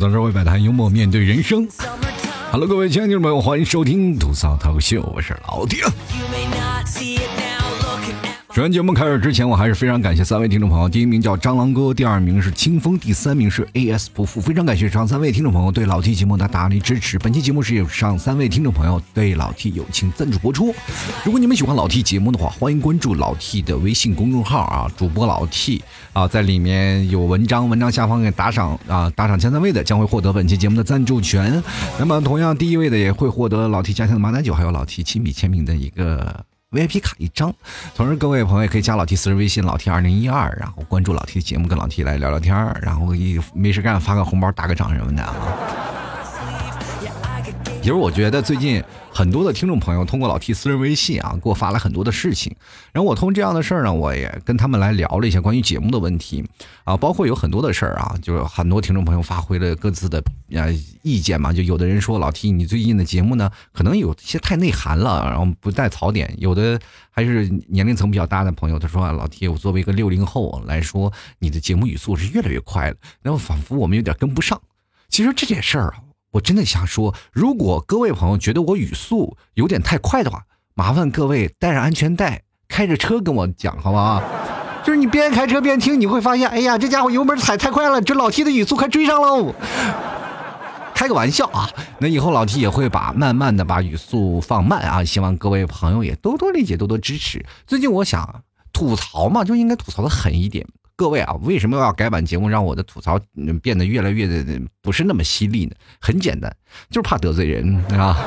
[0.00, 1.68] 总是会摆摊，幽默面对人生。
[2.50, 5.78] Hello，各位亲爱的听众朋友，欢迎收听吐槽脱口秀，我是老丁。
[8.60, 10.86] 首先节目开始之前，我还是非常感谢三位听众朋友。
[10.86, 14.38] 第一名叫蟑螂哥，第二名是清风，第三名是 AS 不负。
[14.38, 17.18] 非常感谢上三位听众朋友对老 T 节目的大力支持。
[17.18, 20.74] 本期节目是由上三位听众朋友对老 T 友情赞助播出。
[21.24, 31.64] 如果你们喜欢老 T 节目的话，欢迎关注老 T 的微信公众号啊，主播老 T 啊，在里面有文章，文章下方给打赏啊，打赏前三位的将会获得本期节目的赞助权。
[31.98, 36.44] 那么同样第一位的也会获得老 T 家乡的马奶酒，还有老 T 亲笔签名的一个。
[36.70, 37.52] VIP 卡一张，
[37.96, 45.34] 同时各位朋友也可以加老 T 私人微信老 T 二零一二，然后关注老 T 的节目，跟老 T 来聊聊天然后一没事干发个红包打个赏什么的啊。
[47.82, 48.80] 其实我觉得最近
[49.12, 52.54] 很多的听众朋友通过老 T 私人微信啊，给我发了很多的事情。
[52.92, 56.44] 然后我通过这样的事儿呢，我也跟他们来聊了一些关于节目的问题
[56.84, 60.22] 啊，包括有很多的事儿啊，就是很多听众朋友发挥了各自的
[60.52, 60.72] 呃
[61.02, 61.52] 意见嘛。
[61.52, 66.32] 就有的人说老 T 你最近的节目呢，可能有些太内涵了，然后不带槽点。
[66.38, 74.60] 有的还是年龄层比较大的朋友，他说啊老 T 我作为一个六零后来说，你的节目语速是越来越快了，然后仿佛我们有点跟不上。
[75.08, 76.09] 其实这件事儿啊。
[76.32, 84.22] 我真的想说，如果各位朋友觉得我语速有点太快的话，麻烦各位带上安全带，开着车跟我讲，好不好？
[84.84, 89.54] 就是你边开车边听，你会发现，哎呀，这家伙油门踩太快了，这老 T 的语速快追上喽。
[90.94, 97.44] 开个玩笑啊，那以后老 T 也会把慢慢的把语速放慢啊，希望各位朋友也多多理解，多多支持。
[97.66, 100.66] 最近我想吐槽嘛，就应该吐槽的狠一点。
[101.00, 103.18] 各位啊，为什么要改版节目，让我的吐槽
[103.62, 105.74] 变得越来越的不是那么犀利呢？
[105.98, 106.54] 很简单，
[106.90, 108.18] 就是怕得罪人啊！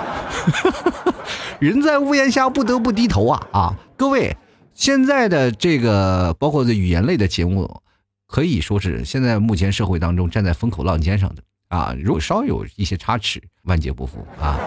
[1.62, 3.48] 人在屋檐下，不得不低头啊！
[3.52, 4.36] 啊，各位，
[4.74, 7.80] 现在的这个包括这语言类的节目，
[8.26, 11.96] 可以说是现在目前社会当中站在风口浪尖上的啊！
[12.00, 14.58] 如果稍有一些差池，万劫不复啊！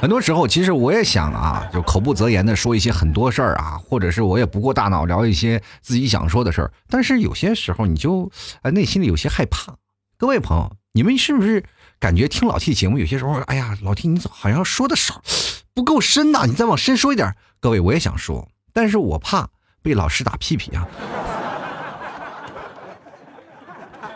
[0.00, 6.72] 很多时候，其实我也想啊，就口不择言的说一些很多事儿啊，或者是我也不过大脑聊一些自己想说的事儿。
[6.88, 9.74] 但是有些时候，你就呃内心里有些害怕。
[10.16, 11.62] 各位朋友，你们是不是
[11.98, 15.20] 感觉听老 T 节目有些时候，哎呀，老 T 你怎好像说的少，
[15.74, 16.46] 不够深呐？
[16.46, 17.36] 你再往深说一点。
[17.60, 19.50] 各位，我也想说，但是我怕
[19.82, 20.88] 被老师打屁屁啊。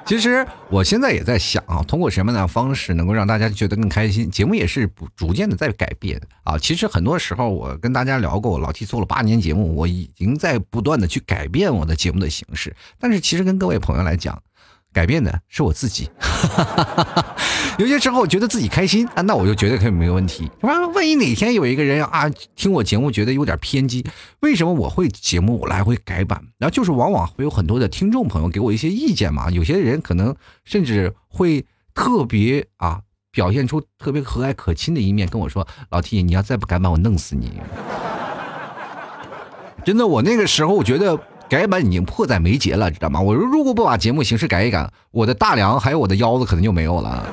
[0.06, 4.30] 其实我现在也在想啊，通过什么样的方式能够让大家觉得更开心？
[4.30, 6.58] 节目也是不逐渐的在改变啊。
[6.58, 12.76] 其实很多时候我跟大家聊过，老 T 做了八年节目，我已经在不断的去改变我的节目的形式。
[12.98, 14.40] 但是其实跟各位朋友来讲。
[14.94, 16.08] 改变的是我自己，
[17.78, 20.86] 有些时候我觉得自己开心啊，那我就绝对可以没问题，是吧？
[20.94, 24.04] 万一哪天有一个人啊听我节目觉得有点偏激，
[24.40, 26.40] 为什么我会节目我来回改版？
[26.58, 31.64] 然后就是往往会有很多的听众朋友给我一些意见嘛，有些人可能甚至会
[31.94, 33.00] 特别啊
[33.32, 37.60] 表现出特别和蔼可亲的一面，跟我说：“老 T，你要再不改版，我弄死你！”
[39.84, 41.18] 真的，我那个时候我觉得。
[41.54, 43.20] 改版已经迫在眉睫了，知道吗？
[43.20, 47.24] 我说如果不把节目形式改一改，我的大梁还有我的腰子可能就没有了。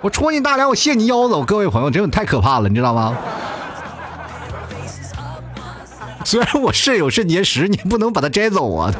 [0.00, 3.14] 我戳你大梁，我卸你腰子，各位朋友，真的太可怕了，你知道吗？
[6.24, 8.94] 虽然我肾有肾结石，你不能把它摘走啊！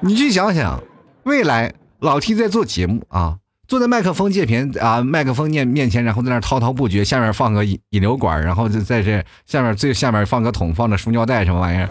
[0.00, 0.80] 你去想想，
[1.24, 3.38] 未来老 T 在做节目啊。
[3.68, 11.90] 坐在麦克风界前啊，麦克风面面前，然后在那滔滔不绝，下面放个引引流管，然后就在这下面最下面放个桶，放着输尿袋什么玩意儿。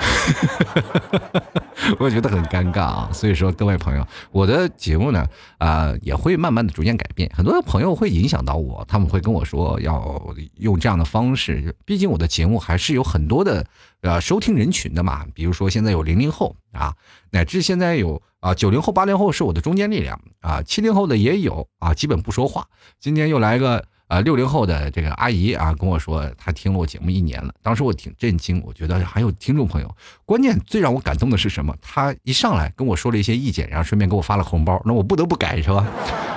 [1.98, 5.26] 我觉得很尴尬啊，所以说各位朋友，我的节目呢，
[5.56, 7.30] 啊，也会慢慢的逐渐改变。
[7.34, 10.22] 很多的朋友会影响到我，他们会跟我说要
[10.58, 11.74] 用这样的方式。
[11.86, 13.64] 毕竟我的节目还是有很多的
[14.02, 16.94] 呃收听人群的嘛，比如说现在有零零后啊，
[17.30, 22.66] 乃至现在有啊九零后、八零后是我的中坚力量啊，七零后的也有啊，基本不说话。
[23.00, 23.84] 今天又来个。
[24.08, 27.52] 啊，六零后的这个阿姨啊，跟我说她听了我节目一年了。
[27.62, 29.96] 当时我挺震惊，我觉得还有听众朋友。
[30.24, 31.76] 关键最让我感动的是什么？
[31.82, 35.86] 她一上来跟我说了一些意见，然后顺便给我发了红包，那我不得不改是吧？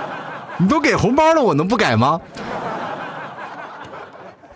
[0.60, 2.20] 你都给红包了，我能不改吗？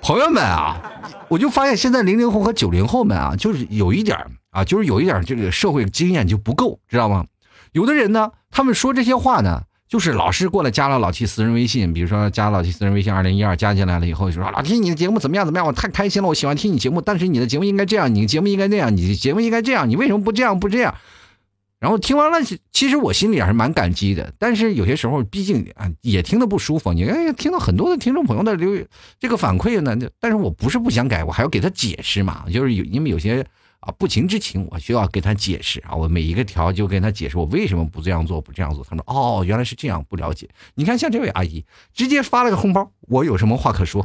[0.06, 0.80] 朋友们啊，
[1.26, 4.16] 我就发现现在零零后和九零后们啊，就是有一点
[4.50, 7.26] 啊，就是有一点这个社会经验就不够，知道吗？
[7.72, 9.62] 有的人呢，他们说这些话呢。
[9.88, 20.92] 就是老是过来加了老七私人微信，比如说加老七私人微信二零一二加进来了以后，就说老七你的节目怎么样怎么样，我太开心了，我喜欢听你节目，但是你的节目应该这样，你的节目应该那样，你的节目应该这样，你为什么不这样不这样？
[21.78, 22.38] 然后听完了，
[22.72, 28.84] 其实我心里还是蛮感激的，但是有些时候毕竟啊也听得不舒服，你哎听到很多的听众朋友的留
[29.18, 33.46] 这个反馈呢，但是我不是不想改，我还要给他解释嘛，就是有因为有些。
[33.80, 38.82] 啊，不情之请，我需要给他解释啊，我每一个条就跟他解释我为什么不这样做，不这样做。
[38.82, 40.48] 他说哦，原来是这样，不了解。
[40.74, 41.64] 你看像这位阿姨，
[41.94, 44.04] 直接发了个红包，我有什么话可说？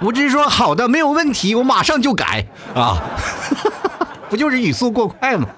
[0.00, 3.02] 我只是说好的，没有问题，我马上就改啊，
[4.30, 5.48] 不就是语速过快吗？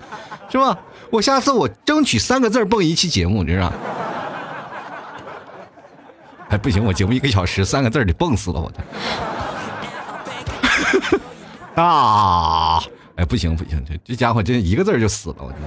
[0.50, 0.78] 是吧？
[1.10, 3.72] 我下次我争取三个字蹦一期节目，你知道？
[6.48, 8.78] 哎，不行，我节目一个小时，三个字得蹦死了我的。
[11.82, 12.80] 啊！
[13.16, 15.60] 哎，不行不行，这这家伙真一个字就死了，我天。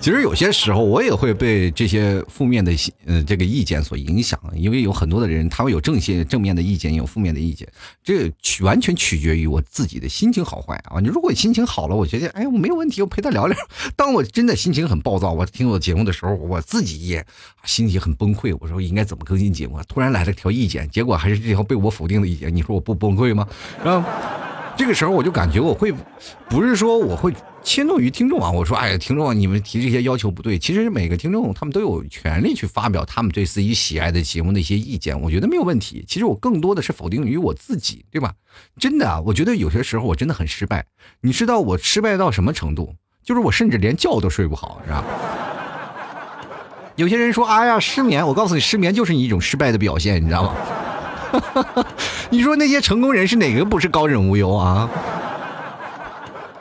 [0.00, 2.72] 其实有些时候我也会被这些负面的
[3.04, 7.68] 呃这个意见所影响，因为有很多的人他会有正些正面的意见，有负面的意见，
[8.02, 11.00] 这取完全取决于我自己的心情好坏啊。
[11.00, 13.56] 你如果心情好了，我觉得哎我没有问题，我陪他聊聊。
[13.96, 17.26] 当我真的心情很暴躁，我听我节目的时候，我自己也
[17.64, 18.56] 心情很崩溃。
[18.60, 19.80] 我说应该怎么更新节目？
[19.88, 22.54] 突然来了条意见，结果还是这条被我否定的意见。
[22.54, 23.46] 你说我不崩溃吗？
[23.84, 24.08] 然后
[24.76, 25.92] 这个时候我就感觉我会，
[26.48, 27.34] 不是说我会。
[27.68, 28.50] 迁怒于听众啊！
[28.50, 30.58] 我说，哎呀，听众，你们提这些要求不对。
[30.58, 36.02] 其实每个听众他们都有权利去发表他们对自己喜爱的节目的一些意见，我觉得没有问题。
[36.08, 38.32] 其实我更多的是否定于我自己，对吧？
[38.80, 40.86] 真的啊，我觉得有些时候我真的很失败。
[41.20, 42.94] 你知道我失败到什么程度？
[43.22, 45.04] 就是我甚至连觉都睡不好，是吧？
[46.96, 48.26] 有些人说，哎呀，失眠。
[48.26, 51.84] 我告诉你，失眠就是你一种失败的表现，你知道吗？
[52.30, 54.88] 你说那些成功人士哪个不是高枕无忧啊？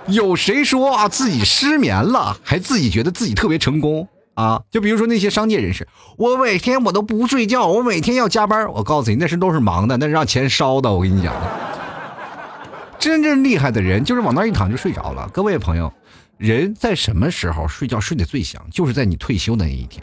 [0.07, 4.61] 有谁说啊自己失眠了，还自己觉得自己特别成功啊？
[4.71, 5.87] 就比如说那些商界人士，
[6.17, 8.71] 我每天我都不睡觉，我每天要加班。
[8.71, 10.91] 我告诉你，那是都是忙的，那是让钱烧的。
[10.91, 11.33] 我跟你讲，
[12.97, 15.29] 真正厉害的人就是往那一躺就睡着了。
[15.33, 15.91] 各位朋友，
[16.37, 18.61] 人在什么时候睡觉睡得最香？
[18.71, 20.01] 就是在你退休的那一天。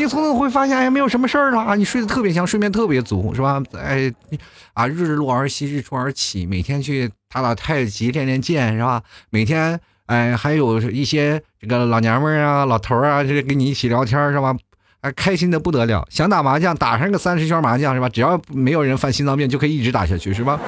[0.00, 3.62] 你从此会发现，哎，没有什么事儿了啊，你睡得特别香，睡眠特别足，是吧？
[3.74, 4.10] 哎，
[4.72, 9.02] 啊，日落而息，日出而起，每天去打打太极，练练剑，是吧？
[9.28, 14.56] 每天，哎，还有一些这个老娘们儿啊、老头儿啊，这跟你一起聊天，是吧？
[15.02, 18.08] 哎，开心的不得了，想打麻将，打上个三十圈麻将，是吧？
[18.08, 20.58] 只要没有人犯心脏病，就可以一直打下去，是吧？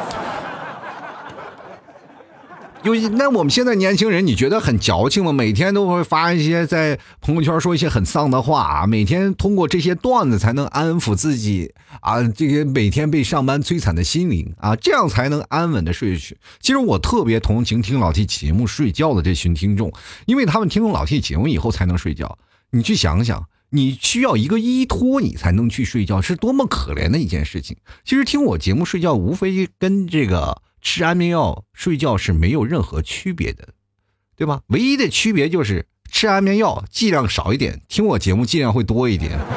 [2.85, 5.33] 有那我们现在年轻人，你觉得很矫情吗？
[5.33, 16.37] 每天都会发一些在朋友圈说一些很丧的话啊，每天通过这些段子才能安抚自己啊，这些每天被上班摧残的心灵啊，这样才能安稳的睡去。
[16.61, 19.93] 其实我特别同情听老 T 节目睡觉的这群听众，
[20.27, 22.37] 因为他们听老 T 节目以后才能睡觉。
[22.73, 27.77] 你去想想，你需要一个依托，你才能去睡觉，是多么可怜的一件事情。
[28.05, 30.63] 其实听我节目睡觉，无非跟这个。
[30.83, 33.69] 吃安眠药睡觉是没有任何区别的，
[34.37, 34.61] 对吧？
[34.67, 39.39] 唯一的区别就是吃安眠药剂量少一点，听我节目剂量会多一点。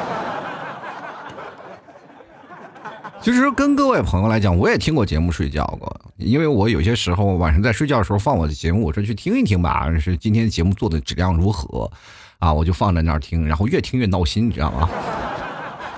[3.20, 11.90] 其实跟各位朋友来讲，我也听过节目睡觉过，因为我有些时候晚上在睡觉的时候放我的节目，我说去听一听吧，是今天节目做的质量如何
[12.38, 12.52] 啊？
[12.52, 14.88] 我就放在那儿听，然后越听越闹心，你知道吗？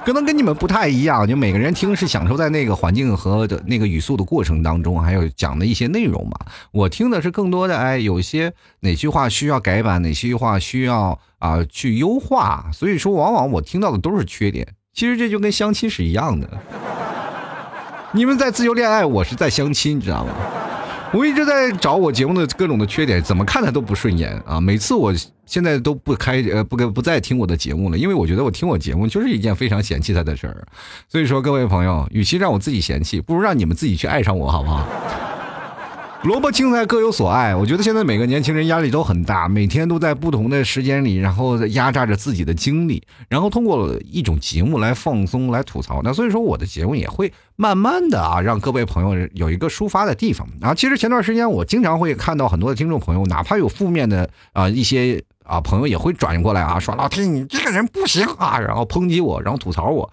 [0.09, 6.47] 可能跟你们不太一样，就每个人听是享受在那个环境和的那个语速的过程当中，还有讲的一些内容嘛。
[6.73, 8.51] 我听的是更多的，哎，有些
[8.81, 12.71] 哪句话需要改版，哪些话需要啊去优化。
[12.73, 14.67] 所以说，往往我听到的都是缺点。
[14.95, 16.49] 其实这就跟相亲是一样的，
[18.13, 20.33] 你们在自由恋爱，我是在相亲，你知道吗？
[21.15, 24.61] 我一直在找我节目的各种的缺点，怎么看他都不顺眼啊！
[24.61, 25.13] 每次我
[25.47, 30.67] 现在都不开呃不不再听我的节目了，因为我觉得我听我节目就是一件非常嫌弃他的事儿。
[31.09, 34.87] 所以说，各位朋友，与其让我自己嫌弃，不如让你们自己去爱上我，好不好？
[36.25, 46.01] 萝卜青菜各有所爱，我觉得现在每个年轻人压力都很大，每天都在不同的时间里，然后压榨着自己的精力，然后通过一种节目来放松、来吐槽。
[46.03, 50.47] 那所以说，我的节目也会慢慢的啊，让各位朋友有一个抒发的地方。
[50.61, 60.11] 啊，其实前段时间我经常会看到很多的听众朋友，哪怕有负面的啊一些啊朋友也会转过来啊，说老天你这个人不行啊，然后抨击我，然后吐槽我。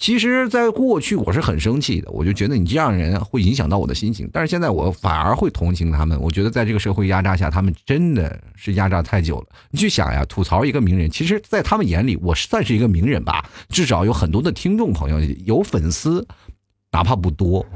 [0.00, 4.26] 其实，在过去我是很生气的，我就觉得你这样人会影响到我的心情。
[4.32, 9.46] 但是现在我反而会同情他们，我觉得在这个社会压榨下，他们真的是压榨太久了。
[9.70, 16.26] 你去想呀，吐槽一个名人，其实，在他们眼里，我算是一个名人吧，至少有很多的听众朋友，有粉丝，
[16.92, 17.66] 哪怕不多。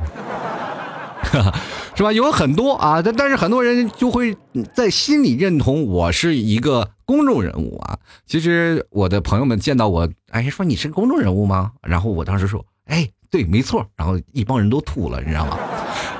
[1.94, 2.10] 是吧？
[2.10, 4.34] 有很多啊，但但是很多人就会
[4.74, 7.98] 在心里认同我是一个公众人物啊。
[8.26, 11.72] 其实我的朋友们见到我，哎，说你是公众人物吗？
[11.82, 13.86] 然后我当时说，哎，对，没错。
[13.96, 15.58] 然后一帮人都吐了，你知道吗？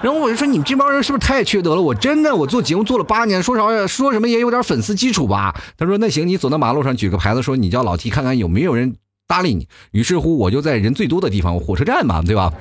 [0.03, 1.81] 然后我就说，你们这帮人是不是太缺德了？
[1.81, 5.55] 我真的，我做节目做了八年，说啥说什么也有点粉丝基础吧。
[5.79, 9.67] 他说，那行，你走到马路上举个牌子，说你叫老 T，看看有没有人搭理你。
[9.93, 12.53] 于是乎，我就在人最多的地方，火车站嘛，对吧？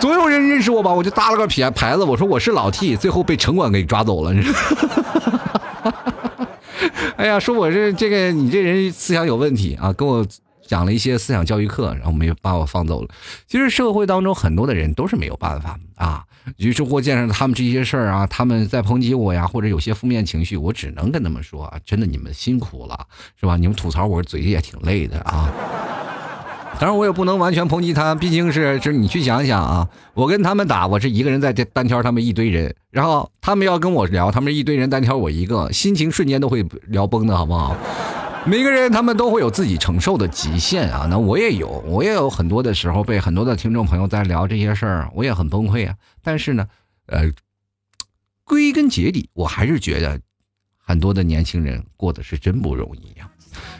[0.00, 0.92] 总有人认识我吧？
[0.92, 4.34] 我就搭了个牌牌子，我说我是老 T，最后被城管给抓走了。
[7.16, 10.26] 哎呀，说我是这个你这人思想有问题啊，跟我
[10.66, 13.08] 讲了一些思想教育课，然后没有把我放走了。
[13.46, 16.24] 其实社会当中很多的人都是没有办法啊。
[16.56, 23.06] 于是乎，见着他们这些事儿啊，他们在抨击我呀，或者有些负面情绪，我只能跟他们说啊，真的你们辛苦了，
[23.38, 23.56] 是吧？
[23.56, 25.52] 你们吐槽我嘴也挺累的啊。
[26.80, 37.76] 当然，我也不能完全抨击他，毕竟是，就是你去想想啊，我跟他们打，我是一个人在单挑他们一堆人，然后他们要跟我聊，他们一堆人单挑我一个，心情瞬间都会聊崩的，好不好？
[38.46, 45.94] 每个人他们都会有自己承受的极限啊，那我也有，我也有很多的时候被很多的听众朋友在聊这些事儿，我也很崩溃啊。
[46.22, 46.66] 但是呢，
[47.08, 47.30] 呃，
[48.42, 50.18] 归根结底，我还是觉得
[50.78, 53.28] 很多的年轻人过得是真不容易呀。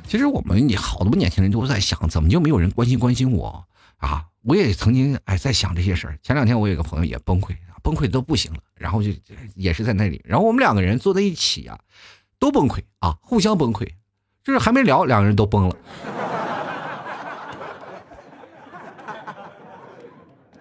[0.07, 3.65] 其实我们也好多年轻人都在想，怎么就没有人关心关心我
[3.99, 4.27] 啊？
[4.43, 6.19] 我也曾经哎在想这些事儿。
[6.23, 9.11] 前两天我有个朋友也崩溃，崩溃都不行了，然后就
[9.55, 11.79] 也是在那里，然后我们两个人坐在一起啊，
[12.39, 13.89] 都崩溃啊，互相崩溃。
[14.43, 15.77] 就是还没聊，两个人都崩了。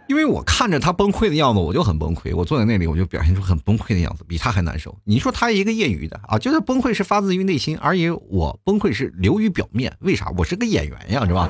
[0.09, 2.35] 因为我看着他崩溃的样子，我就很崩溃。
[2.35, 4.97] 我坐在那里，我就表现出很崩溃的样子，比他还难受。
[5.03, 9.95] 你说他一个业余的啊，觉得崩溃是发自于内心，而且我崩溃是流于表面。
[9.99, 10.33] 为啥？
[10.35, 11.47] 我是个演员呀，是吧？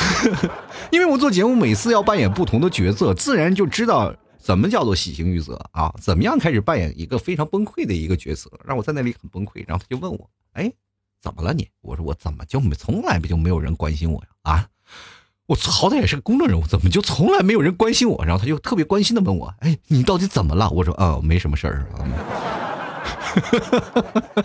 [0.90, 5.94] 因为我做节目，每次要扮演不同的角色，自然就知道怎么叫做喜形于色啊。
[6.00, 9.62] 怎么样开始扮演一个非常崩溃的一个角色，让我在那里很崩溃。
[9.66, 10.72] 然后他就问我，哎。
[11.22, 11.68] 怎么了你？
[11.82, 14.28] 我说我怎么就没从来不就没有人关心我呀？
[14.40, 14.66] 啊，
[15.50, 18.24] 我好歹也是个公众人物，怎么就从来没有人关心我？
[18.24, 21.84] 然后他就特别关心的问我：“哎，你到底怎么了？”我说：“啊，没什么事儿。”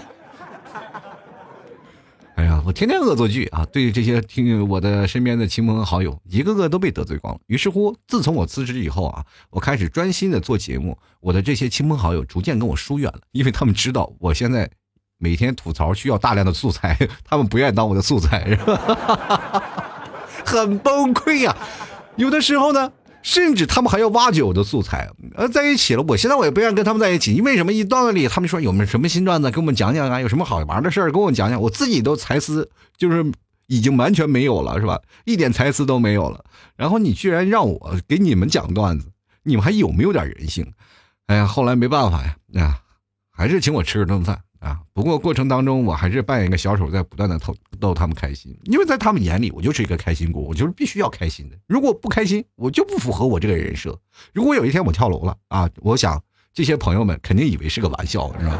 [2.34, 3.64] 哎呀，我天天恶作剧啊！
[3.72, 7.40] 对这些听我的身边的亲朋好友，一个个都被得罪光了。
[7.46, 14.68] 于是乎，自从我辞职以后啊，我开始专心的做节目，我的这些亲朋好友逐渐跟我疏远了，因为他们知道我现在。
[15.18, 16.94] 每天吐槽需要大量的素材，
[17.24, 19.64] 他们不愿意当我的素材，是吧？
[20.56, 21.56] 很崩溃呀！
[22.16, 25.10] 有的时候呢，甚至他们还要挖掘我的素材。
[25.36, 27.74] 呃，在一起了，我现在我也不愿意跟他们在一起，因为什么？
[27.74, 30.22] 一到那里，他们说有没有什么新段子，给我们讲讲啊？
[30.22, 31.62] 有什么好玩的事儿，跟我讲讲。
[31.62, 33.26] 我自己都才思就是
[33.68, 35.02] 已经完全没有了，是吧？
[35.26, 36.44] 一点才思都没有了。
[36.76, 39.08] 然后你居然让我给你们讲段子，
[39.44, 40.72] 你们还有没有点人性？
[41.28, 42.80] 哎呀，后来没办法呀，啊，
[43.32, 44.40] 还是请我吃顿饭。
[44.66, 44.80] 啊！
[44.94, 48.58] 不过过程当中，我还是扮演一个小丑，在不断的逗逗他们开心。
[48.64, 51.56] 因为在他们眼里，我就是一个开心果，我就是必须要开心的。
[51.68, 53.96] 如果不开心，我就不符合我这个人设。
[54.34, 56.20] 如果有一天我跳楼了啊，我想
[56.52, 58.60] 这些朋友们肯定以为是个玩笑，是吧？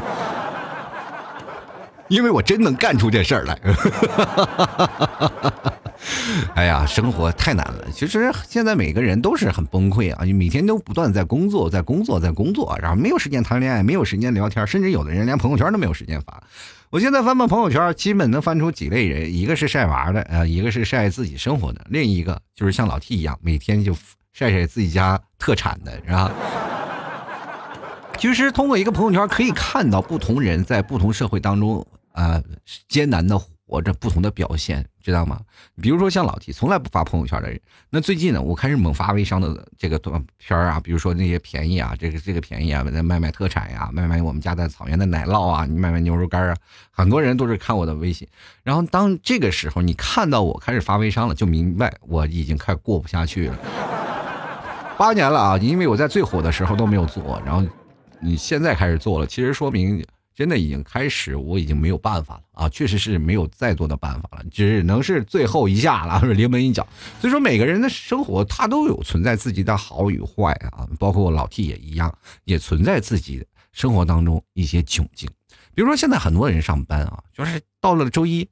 [2.08, 3.60] 因为我真能干出这事儿来。
[6.54, 7.86] 哎呀，生活太难了。
[7.92, 10.24] 其实现在每个人都是很崩溃啊！
[10.24, 16.42] 你每天都不断在工作，在工作，在工作，然后没有时间谈恋爱，没有时间聊天，甚至有的人连朋友圈都没有时间发。
[16.90, 23.92] 我现在翻翻朋友圈，基本能翻出几类人：一个是晒娃的，呃，一个是晒自己生活的，另一个就是像老 T 一样，每天就
[24.32, 26.30] 晒晒自己家特产的，是吧？
[28.18, 32.40] 其实通过一个朋友圈，可以看到不同人在不同社会当中啊
[32.88, 33.40] 艰难的。
[33.68, 35.40] 活着不同的表现，知道吗？
[35.80, 37.60] 比如说像老提从来不发朋友圈的人。
[37.90, 46.56] 那最近呢，我开始猛发微商的这个短片啊，比如说那些便宜啊，这个这个便宜啊，在卖卖特产呀，卖卖我们家在草原的奶酪啊，你卖卖牛肉干啊，
[46.90, 48.26] 很多人都是看我的微信。
[48.64, 53.56] 然后当这个时候你看到我开始发微商了，就明白我已经快过不下去了。
[54.98, 57.64] 八年了啊，因为我在最火的时候都没有做，然后
[58.18, 60.04] 你现在开始做了，其实说明。
[60.36, 62.68] 真的已经开始，我已经没有办法了啊！
[62.68, 66.86] 确实是没有再多的办法了，只能是最后一下了， 临门一脚。
[67.22, 72.14] 所以说，每个人的生活他都有存在自己的好与坏啊，包括我老 T 也一样，
[72.44, 75.26] 也存在自己生活当中一些窘境。
[75.74, 78.46] 比如说，现在很多人上班啊，就是到了周一，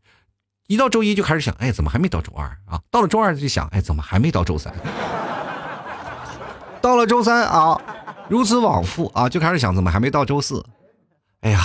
[0.68, 2.80] 一到周一就开始想，哎，怎么还没到周二啊？
[2.90, 4.72] 到了周二就想，哎，怎么还没到周三？
[6.80, 7.78] 到了周三啊，
[8.30, 10.64] 如此往复啊，就开始想，怎么还没到周四？
[11.44, 11.60] 哎呀，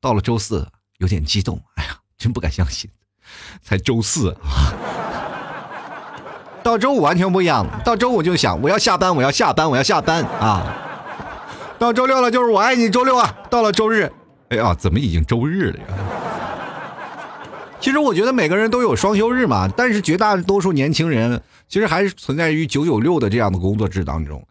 [0.00, 0.64] 到了周四
[0.98, 2.88] 有点激动，哎呀，真不敢相信，
[3.60, 4.72] 才周四啊！
[6.62, 10.72] 到周五完全不一样，到周五就想我要下班，我要下班，我要下班啊！
[11.80, 13.36] 到周六了就是我爱你周六啊！
[13.50, 14.08] 到了周日，
[14.50, 15.86] 哎呀，怎么已经周日了呀？
[17.80, 24.46] 其实我觉得每个人都有双休日嘛，但是绝大多数年轻人其实还是存在于九九六的这样的工作制当中。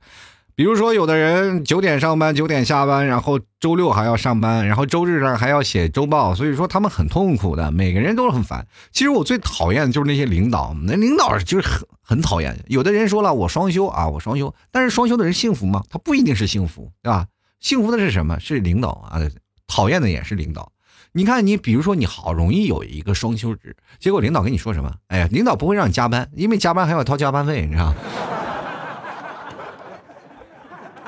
[0.57, 8.65] 比如说，有的人九点上班，九点下班，然后周六还要上班，然后周日呢还要写周报，所以说他们很痛苦的，每个人都是很烦。
[8.91, 12.57] 其实我最讨厌的就是那些领导，那领导就是很很讨厌。
[12.69, 15.83] 有的人说了，我双休啊，我双休，但是双休的人幸福吗？
[15.91, 17.27] 他不一定是幸福，对吧？
[17.59, 18.39] 幸福的是什么？
[18.39, 19.21] 是领导啊，
[19.67, 20.71] 讨厌的也是领导。
[21.11, 24.91] 你看，你比如说，你好容易有一个双休日，结果领导跟你说什么？
[25.09, 27.93] 哎呀，领导不会让你加班，因为加班还要掏加班费，你知道。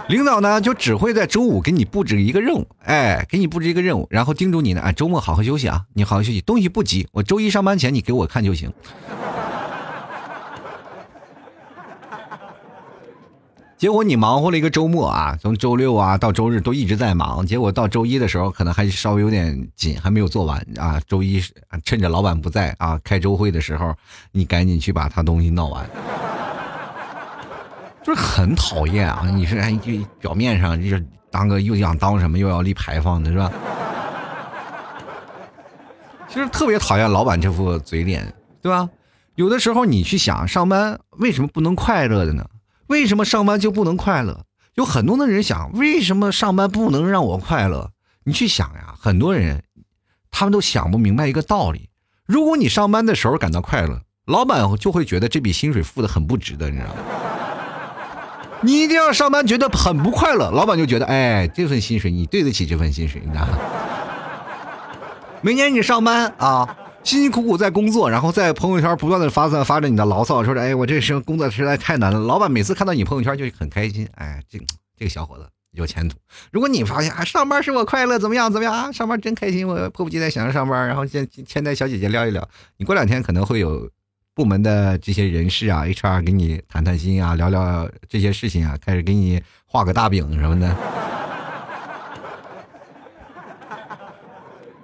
[0.10, 8.74] 领导呢，就只会在周五给你布置一个任务，哎，给你布置一个任务，然后叮嘱你呢，哎，周末好好休息啊，你好好休息，东西不急，我周一上班前你给我看就行。
[13.78, 21.00] 结果你忙活了一个周末啊，从周六啊到周日都一直在忙，结果到周一的时候可能还稍微有点紧，还没有做完啊。
[21.08, 21.40] 周一
[21.86, 23.94] 趁着老板不在啊，开周会的时候，
[24.32, 25.88] 你赶紧去把他东西闹完。
[28.10, 29.30] 就是很讨厌啊！
[29.32, 33.52] 你是哎，就表面上就是当个又想当什么又要立牌坊的是吧？
[36.28, 38.90] 其实特别讨厌老板这副嘴脸，对吧？
[39.36, 42.44] 有的时候你去想上班为什么不能快乐的呢？
[42.88, 44.44] 为什么上班就不能快乐？
[44.74, 47.92] 有很多的人想，为什么上班不能让我快乐？
[48.24, 49.62] 你去想呀，很多人
[50.32, 51.92] 他们都想不明白一个道理：
[52.26, 56.96] 如果你上班的时候感到快乐，老板就会觉得这笔薪水付的很不值得，你知道吗？
[58.62, 63.58] 你一定要上班觉得很不快乐，老板就觉得，哎，这份薪水你对得起这份薪水，你知道吗？
[65.42, 72.20] 每年你上班啊，辛辛苦苦在工作，然后在朋友圈不断的发散发着你的牢骚，说着，哎，我这时工作实在太难了。
[72.20, 74.60] 老板每次看到你朋友圈就很开心，哎，这
[74.98, 76.18] 这个小伙子有前途。
[76.52, 78.92] 如果你发现啊，上班使我快乐，怎么样怎么样啊？
[78.92, 82.46] 上班真开心，我迫不及待想着上班，然后先先带小姐姐聊一聊。
[82.76, 83.90] 你过两天可能会有。
[84.40, 90.74] 部门的这些人事啊，HR 给你谈谈心啊，聊聊这些事情啊，开始给你画个大饼什么的。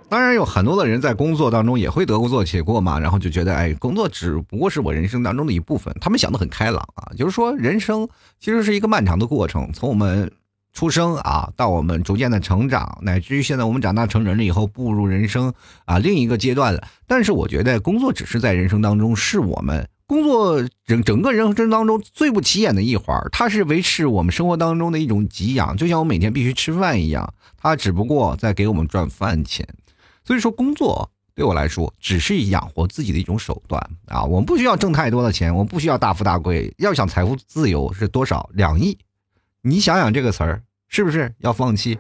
[0.10, 5.96] 当然，有很多的人在工作当中也会得过且过嘛，然后就觉得，哎，工作只不过是我人生当中的一部分。
[6.02, 8.06] 他们想的很开朗啊，就是说，人生
[8.38, 10.30] 其实是一个漫长的过程，从我们。
[10.76, 15.54] 出生啊，到我们逐渐的成长，乃至于现在我们长大成人了以后，步入人生
[15.86, 16.86] 啊另一个阶段了。
[17.08, 29.66] 但是我觉得工作只是在人生当中，是我们工作整整个人生当中最不起眼的一环，它是维持我们生活当中的一种给养，就像我每天必须吃饭一样，它只不过在给我们赚饭钱。
[30.26, 38.98] 所以说，工作对我来说只是养活自己的一种手段啊，我们不需要挣太多的钱，我们不需要大富大贵，要想财富自由是多少两亿。
[39.68, 41.98] 你想想这个词儿是不是要放弃？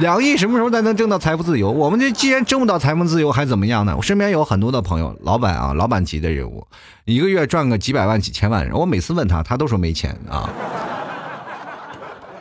[0.00, 1.72] 两亿什么时候才能挣到财富自由？
[1.72, 3.96] 我们这既然挣不到财富自由，还怎么样呢？
[3.96, 6.64] 我身边有很多的朋友，老板啊，老板级的人物，
[7.04, 8.70] 一个月赚个几百万、几千万。
[8.72, 10.48] 我每次问他，他都说没钱啊。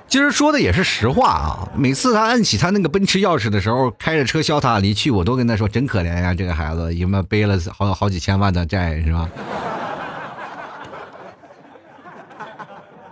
[0.07, 1.67] 其实说的也是实话啊。
[1.75, 9.27] 每次他摁起他那个奔驰钥匙的时候，开着车潇洒离去，我都跟他说：“真可怜呀，这个孩子，因为背了好好几千万的债，是吧？”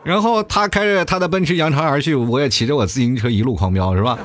[0.06, 4.18] 然后他开着他的奔驰扬长而去，我也骑着我自行车一路狂飙，是吧？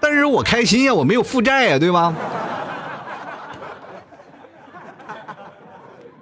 [0.00, 2.12] 但是我开心呀，我没有负债呀，对吧？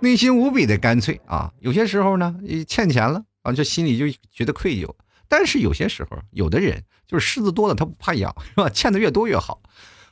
[0.00, 1.50] 内心无比的干脆啊！
[1.60, 2.34] 有些时候呢，
[2.68, 4.86] 欠钱了啊，就心里就觉得愧疚。
[5.26, 8.68] 但是有些时候，有的人就是虱子多了他不怕痒，是吧？
[8.68, 9.62] 欠的越多越好。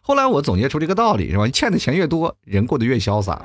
[0.01, 1.46] 后来我总结出这个道理，是吧？
[1.48, 3.42] 欠的钱越多，人过得越潇洒。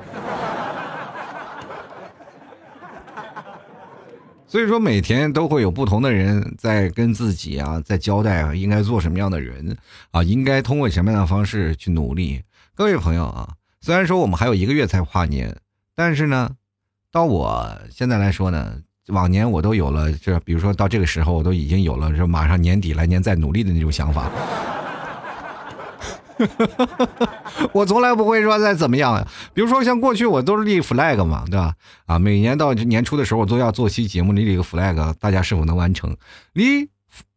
[4.54, 9.76] 所以说，每天都会有不同的人在跟自己啊，在交代啊，应该做什么样的人
[10.12, 12.40] 啊，应该通过什么样的方式去努力。
[12.72, 13.48] 各位朋友啊，
[13.80, 15.56] 虽然说我们还有一个月才跨年，
[15.96, 16.52] 但是呢，
[17.10, 18.76] 到我现在来说呢，
[19.08, 24.30] 往年我都有了，这比如说到这个时候，我都已经有了，说马上年底来年再努力的那种想法。
[27.72, 31.74] 我从来不会说再怎么样，比如说像过去我都是立 flag 嘛，对吧？
[32.06, 36.16] 啊，每年到年初的时候我都要做期节目，立一个 flag，大家是否能完成？
[36.52, 36.88] 立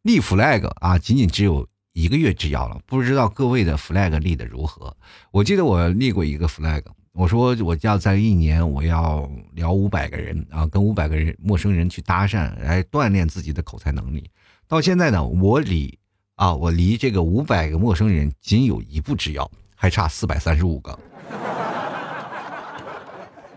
[0.02, 4.96] 立 flag 啊，仅仅只有一个月之遥了，不知道各位的 flag 立的如何？
[5.32, 6.84] 我记得我立过一个 flag，
[7.14, 14.30] 我说我要在一年我要聊五百个人啊，跟五百个人陌生人去搭讪，来锻炼自己的口才能力。
[14.68, 15.98] 到现在呢，我离。
[16.38, 21.00] 啊，我离这个五百个陌生人仅有一步之遥，还差四百三十五个。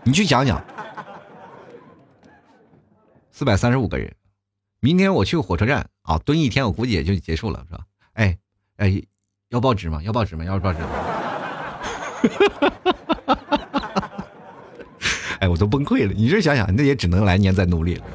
[0.03, 0.59] 你去想想，
[3.31, 4.11] 四百三十五个人，
[4.79, 7.83] 明天我去火车站啊，蹲一天，我估计也就结束了，是吧？
[8.13, 8.35] 哎
[8.77, 8.99] 哎，
[9.49, 10.01] 要报纸吗？
[10.01, 10.43] 要报纸吗？
[10.43, 10.87] 要报纸吗？
[15.39, 16.13] 哎，我都崩溃了。
[16.13, 18.05] 你这想想，那也只能来年再努力了。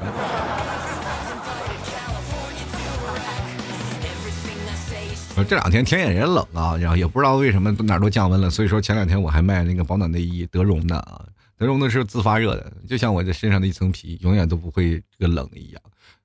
[5.43, 11.25] 这两天天也冷啊，然后也不知道为什么哪都降温了，所以说前两天我还卖那个保暖内衣，德绒的啊，
[11.57, 15.81] 德绒的是自发热的，就像我这身上的一层皮，永远都不会这个冷一样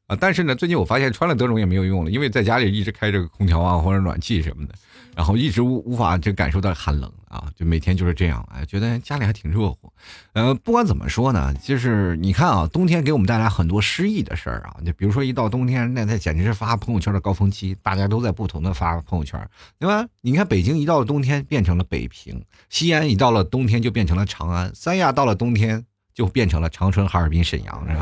[0.07, 0.17] 啊。
[0.19, 4.75] 但是呢，最近我发现穿了德绒也没有用了，因为在家里一直开着空调啊或者暖气什么的。
[5.15, 9.93] 然后一直无无法就感受到寒冷啊，就每天就是这样，哎，觉得家里还挺热乎。
[10.33, 19.39] 呃，不管怎么说呢，就是你看啊，冬天给我们带来很多诗意的事儿啊，就比如说一到冬天，那那简直是发朋友圈的高峰期，大家都在不同的发朋友圈，
[19.79, 20.07] 对吧？
[20.23, 27.95] 你看北京一到了冬天变成了北平，西安一到了冬天就变成了长安，三亚到了冬天就变成了长春、哈尔滨、沈阳，是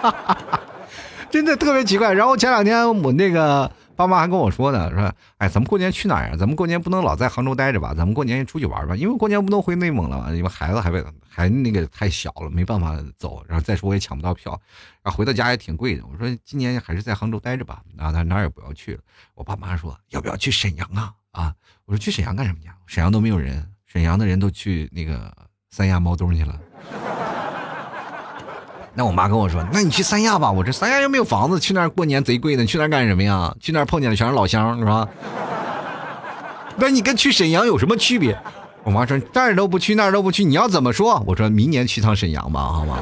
[0.00, 0.38] 吧？
[1.28, 2.12] 真的特别奇怪。
[2.12, 3.70] 然后前两天我那个。
[3.98, 6.36] 爸妈还跟我说呢，说，哎，咱们过年去哪儿呀？
[6.38, 7.92] 咱们过年不能老在杭州待着吧？
[7.92, 8.94] 咱们过年也出去玩吧？
[8.94, 10.92] 因为过年不能回内蒙了嘛，因为孩子还
[11.28, 13.42] 还那个太小了，没办法走。
[13.48, 14.52] 然后再说我也抢不到票，
[15.02, 16.04] 然后回到家也挺贵的。
[16.06, 19.00] 我说今年还是在杭州待着吧，啊，他哪儿也不要去了。
[19.34, 21.12] 我爸妈说要不要去沈阳啊？
[21.32, 21.52] 啊，
[21.84, 22.68] 我说去沈阳干什么去？
[22.86, 25.36] 沈阳都没有人，沈阳的人都去那个
[25.70, 26.56] 三亚猫冬去了。
[28.98, 33.54] 那我妈跟我说：“那你去三亚吧，我这三亚又没有房子，去那儿过年贼贵呢，去那儿干什么呀？
[33.60, 35.06] 去那儿碰见的全是老乡，是吧？
[36.74, 38.36] 那你跟去沈阳有什么区别？”
[38.82, 42.98] 我妈说：“这儿都不去，那儿都不去，你要怎么说？”我说明年去趟沈阳吧，好吗？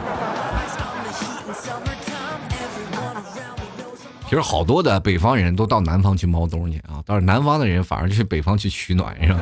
[4.28, 9.40] 其实好多的北方人都到南方去猫冬去啊，倒是南方的人反而去北方去取暖，是吧？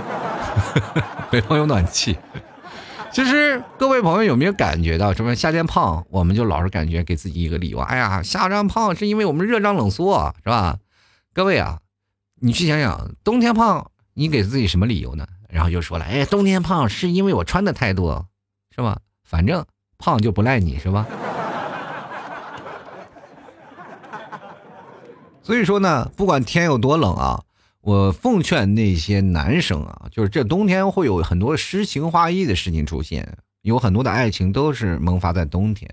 [1.32, 2.16] 北方有暖气。
[3.14, 10.78] 其实各位朋友有没有感觉到，什么夏天胖，我们就老是感觉给自己一个理由，哎呀，夏天胖是因为我们热胀冷缩，是吧？
[11.32, 11.78] 各位啊，
[12.40, 15.24] 你去想想，冬天胖，你给自己什么理由呢？
[15.48, 18.26] 然后又说了，哎，冬天胖是因为我穿的太多，
[18.74, 18.98] 是吧？
[19.22, 19.64] 反正
[19.96, 21.06] 胖就不赖你，是吧？
[25.40, 27.40] 所以说呢，不管天有多冷啊。
[27.84, 35.90] 我奉劝那些男生啊，就是这冬天会有很多诗情画意的事情出现，有很多的爱情都是萌发在冬天。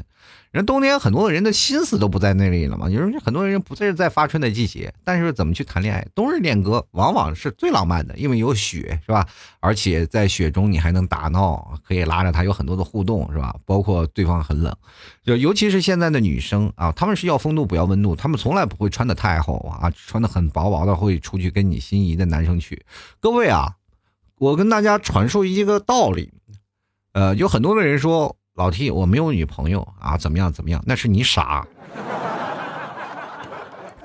[0.51, 6.05] 人冬天很多人的心思都不在那里了嘛，就是很多人不是在发春的季节，但是怎么去谈恋爱？
[6.13, 9.25] 冬日恋歌往往是最浪漫的，因为有雪，是吧？
[9.61, 13.55] 而且在雪中你还能打闹，可以拉着他有很多的互动，是吧？
[13.65, 14.75] 包括对方很冷，
[15.23, 22.85] 就尤其是现在的女生啊，她们是要风度不要温度，她们从来不会穿的太厚啊，穿的很薄薄的会出去跟你心仪的男生去。
[23.21, 23.75] 各位啊，
[24.37, 26.33] 我跟大家传授一个道理，
[27.13, 28.35] 呃，有很多的人说。
[28.55, 30.83] 老 T，我没有女朋友啊，怎么样怎么样？
[30.85, 31.65] 那是你傻，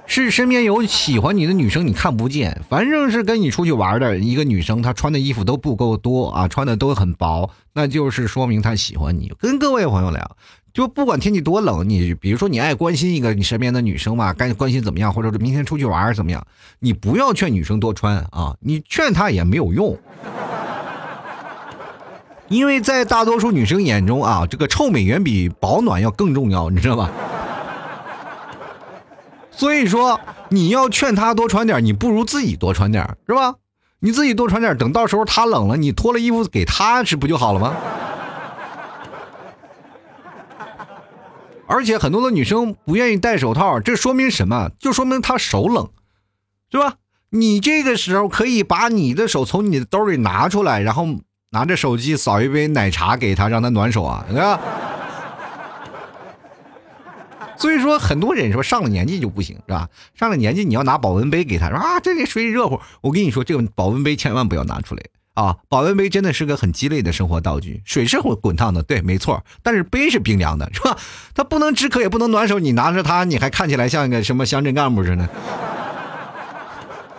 [0.07, 2.63] 是身边有喜欢你的女生，你看不见。
[2.69, 9.33] 反正是跟你出去玩的一个女生，她穿的衣服都不够多啊，穿的都很薄，那就是说明她喜欢你。
[9.41, 10.37] 跟各位朋友聊，
[10.73, 16.47] 就不管天气多冷，你比如说你爱关心一个你身边的女生嘛，该关心怎么样，或者是明天出去玩怎么样，
[16.79, 19.99] 你不要劝女生多穿啊，你劝她也没有用。
[22.49, 27.11] 因为在大多数女生眼中啊，这个臭美远比保暖要更重要，你知道吧？
[29.51, 33.55] 所以说你要劝她多穿点，你不如自己多穿点，是吧？
[33.99, 37.75] 你自己多穿点，等到时候她冷了，你脱了衣服给她吃不就好了吗？
[41.67, 44.71] 而且很多的女生不愿意戴手套，这说明什么？
[44.79, 45.89] 就说明她手冷，
[46.71, 46.95] 是吧？
[47.31, 51.09] 你这个时候可以把你的手从你的兜里拿出来，然后。
[51.51, 54.61] 拿着手机扫一杯奶茶给他，让他暖手啊，对吧？
[57.59, 59.89] 所以说，很多人说上了年纪就不行，是吧？
[60.15, 62.79] 上了年纪你要拿保温杯给他，说啊，这里水热乎。
[63.01, 65.57] 我跟你说，这个保温杯千万不要拿出来啊！
[65.69, 67.81] 保温杯真的是个很鸡肋的生活道具。
[67.87, 69.43] 水是会滚烫的，对，没错。
[69.63, 70.99] 但是杯是冰凉的，是吧？
[71.35, 72.59] 它不能止渴，也不能暖手。
[72.59, 75.29] 你拿着它，你还看起来像一个什么乡镇干部似的。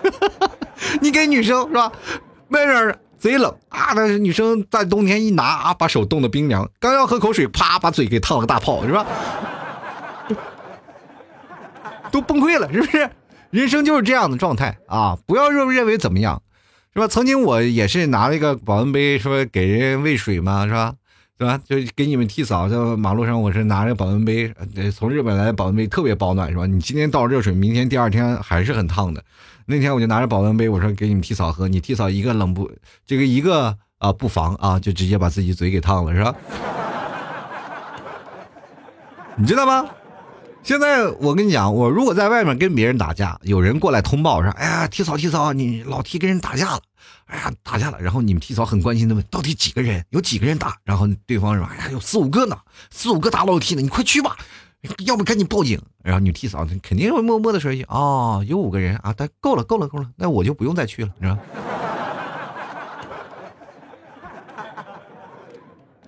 [1.01, 1.91] 你给女生是吧？
[2.49, 2.99] 外面。
[3.19, 3.93] 贼冷啊！
[3.95, 9.05] 那女生在冬天一拿啊，把手冻得冰凉，刚要喝口水，啪，把嘴给烫了个大泡，是吧？
[12.11, 13.09] 都崩溃了，是不是？
[13.49, 15.17] 人生就是这样的状态啊！
[15.25, 16.41] 不要认认为怎么样，
[16.93, 17.07] 是吧？
[17.07, 20.93] 曾经我也是拿了一个保温杯，说给人喂水嘛，是吧？
[21.39, 21.59] 是吧？
[21.65, 24.53] 就给你们替嫂，在马路上，我是拿着保温杯，
[24.95, 26.65] 从日本来的保温杯特别保暖，是吧？
[26.65, 29.23] 你今天倒热水，明天第二天还是很烫的。
[29.69, 32.71] 那天我就拿着保温杯，我说给你们替嫂喝，你替嫂一个冷不，
[33.05, 36.33] 这个一个啊不防啊，就直接把自己嘴给烫了，是吧？
[39.35, 39.85] 你知道吗？
[40.63, 46.81] 现在我跟你讲，我如果在外面跟别人打架，有人过来通报说，哎呀，替嫂替嫂，你老替跟人打架了，
[47.25, 50.01] 哎呀打架了，然后你们替嫂很关心的问，到底几个人？
[50.11, 50.77] 有几个人打？
[50.85, 52.57] 然后对方说，哎呀有四五个呢，
[52.89, 54.37] 四五个打老替呢，你快去吧。
[55.05, 55.81] 要不赶紧报警。
[56.03, 61.39] 然后女替嫂肯定会默默的说一句：“哦，有五个人啊，但够了，够了，够了，那我就不用再去了，是吧？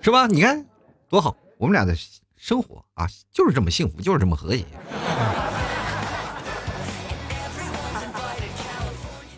[0.00, 0.26] 是吧？
[0.26, 0.64] 你看
[1.08, 1.94] 多好，我们俩的
[2.36, 4.64] 生活啊，就是这么幸福，就是这么和谐。”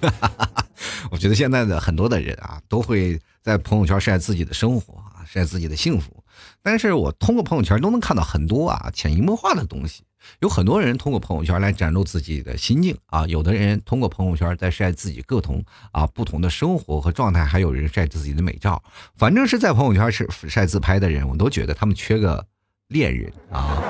[0.01, 0.67] 哈哈哈
[1.11, 6.22] 我觉得现在的很多的人啊，都会在朋友圈晒自己的生活啊，晒自己的幸福。
[6.63, 10.03] 但是我通过朋友圈都能看到很多啊潜移默化的东西。
[10.39, 18.81] 有很多人通过朋友圈来展露自己的心境啊，有的人通过朋友圈在晒自己各同啊不同的生活和状态，还有人晒自己的美照。
[19.17, 22.47] 反正是在朋友圈是晒自拍的人，我都觉得他们缺个
[22.89, 23.83] 恋人啊。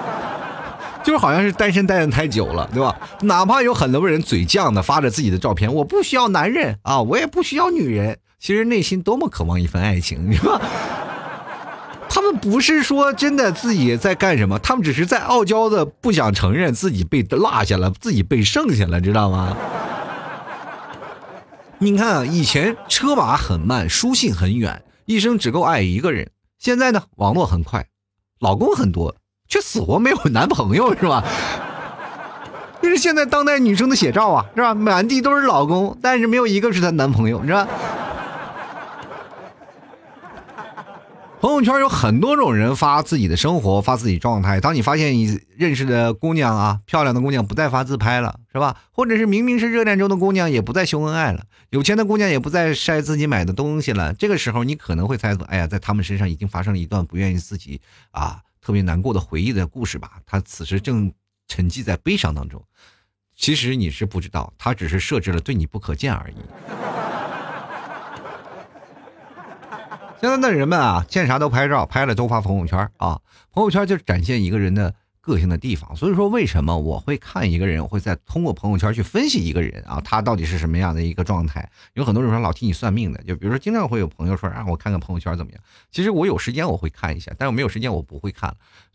[1.05, 2.97] 就是好像是单身待的太久了，对吧？
[3.23, 10.59] 哪怕有很多人嘴犟的发着自己的照片，我不需要男人啊，我也不需要女人，其实内心多么渴望一份爱情，你知道
[12.15, 19.57] 他们不是说真的自己在干什么，他们只是在傲娇的不想承认自己被落下了，自己被剩下了，知道吗？
[21.79, 26.29] 你看啊，以前车马很慢，书信很远，一生只够爱一个人。
[26.59, 27.87] 现在呢，网络很快，
[28.41, 29.17] 老公很多。
[29.49, 31.25] 却死活没有男朋友是吧？
[32.83, 34.75] 这是现在当代女生的写照啊，是吧？
[34.75, 37.67] 满地都是老公，但是没有一个是她男朋友，是吧？
[41.43, 44.61] 朋友圈有很多种人发自己的生活，发自己状态。
[44.61, 48.77] 当你发现你认识的姑娘啊，漂亮的姑娘不再发自拍了，是吧？
[48.93, 54.15] 或者是明明是热恋中的姑娘也不再秀恩爱了，有钱的姑娘也不再晒自己买的东西了。
[54.15, 57.81] 这个时候，你可能会猜测，哎呀，在他们身上已经发生了一段不愿意自己
[58.13, 58.41] 啊。
[58.61, 61.13] 特别难过的回忆的故事吧，他此时正
[61.49, 62.63] 沉寂在悲伤当中。
[63.35, 66.37] 其实你是不知道，他只是设置了对你不可见而已。
[70.23, 73.21] 现在的人们啊，见啥都拍照，拍了都发朋友圈啊。
[73.51, 74.95] 朋友圈就是展现一个人的。
[75.25, 81.71] 个性的地方，所以说为什么我会看一个人，我会在通过朋友圈去分析一个人啊，他到底是什么样的一个状态？
[81.95, 85.61] 有很多人说老替你算命的，就比如说经常会有朋友说啊我看看朋友圈怎么样。
[85.93, 88.53] 其实我有时间我会看一下，但是我没有时间我不会看。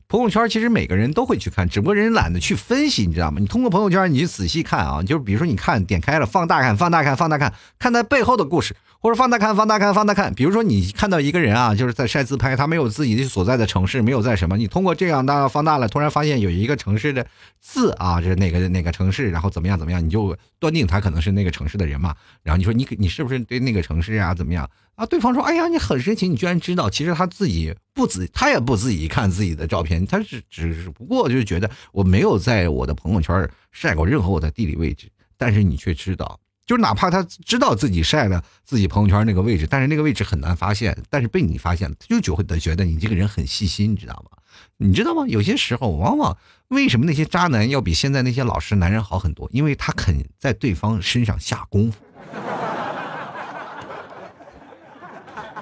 [0.10, 3.40] 朋友圈其实每个人都会去看，只不过人懒得去分析，你知道吗？
[3.42, 8.76] 你通过朋友圈你去仔细看啊，就是比如说你看点开了放大看，放大看，放大看，看他背后的故事。
[9.00, 10.34] 或者放大看，放大看，放大看。
[10.34, 14.58] 比如说，你看到一个人啊， 就是在晒自拍，他没有自己的所在的城市，没有在什么。
[14.58, 17.26] 你通过这样大放大了，突然发现有一个城市的
[17.62, 22.16] 字啊，就是哪个哪个城市，然后怎么样怎么样，你就断定他可能是那个城市的人嘛。
[22.42, 24.68] 然后你说你你是不是对那个城市啊怎么样
[24.98, 25.06] 啊？
[25.06, 26.90] 对方说，哎呀，你很深情，你居然知道。
[26.90, 36.40] 其实他自己不仔，他也不自己看自己的照片，他是只不过就是觉得我没有在我的朋友圈晒过任何我的地理位置，但是你却知道。
[36.66, 44.38] 就是哪怕他知道自己晒了自己朋友圈那个位置，但是那个位置很难发现，但是被你发现了，他就觉得觉得你这个人很细心，你知道吗？
[44.76, 45.26] 你知道吗？
[45.28, 46.36] 有些时候，往往
[46.68, 49.48] 为什么那些渣男要比现在那些老实男人好很多？
[49.54, 52.00] 因为他肯在对方身上下功夫。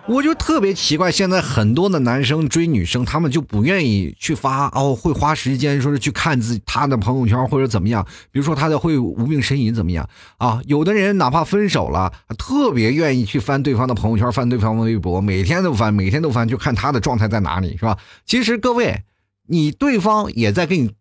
[0.08, 10.62] 我就特别奇怪，现在很多的男生追女生，他们就不愿意去发哦，会花时间说是去看自己他的朋友圈或者怎么样，比如说他的会无病呻吟怎么样啊？
[10.68, 17.98] 有的人哪怕分手了，特别愿意去翻对方的朋友圈，翻对方的微博，每天都翻，每天都翻，就看他的状态在哪里，是吧？
[18.28, 19.02] 其实各位，
[19.48, 20.92] 你对方也在跟你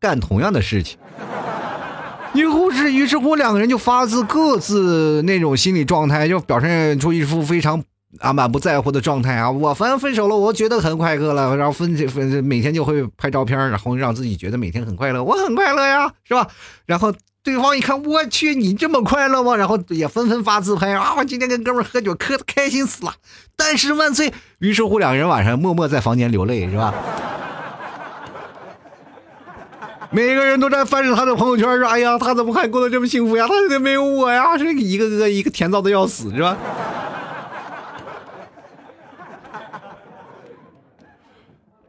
[0.00, 0.98] 干同样的事情，
[2.34, 7.84] 于是于是乎两个人就发自各自那种心理状态，就表现出一副非常。
[8.20, 9.50] 啊，满不在乎的状态啊！
[9.50, 11.56] 我反正分手了，我觉得很快乐了。
[11.56, 15.24] 然后分分每天就会拍照片，然后让自己觉得每天很快乐。
[15.24, 16.46] 我很快乐呀，是吧？
[16.84, 19.56] 然后对方一看，我去，你这么快乐吗？
[19.56, 21.14] 然后也纷纷发自拍啊！
[21.16, 23.14] 我今天跟哥们喝酒，可开心死了。
[23.56, 24.32] 但是万岁！
[24.58, 26.92] 于是乎，两个人晚上默默在房间流泪，是吧？
[30.12, 33.46] 每个人都在翻着他的朋友圈说：“哎呀，他怎么还过得这么幸福呀？
[33.48, 36.54] 他怎么没有我呀？”是一个个一个甜躁的要死，是吧？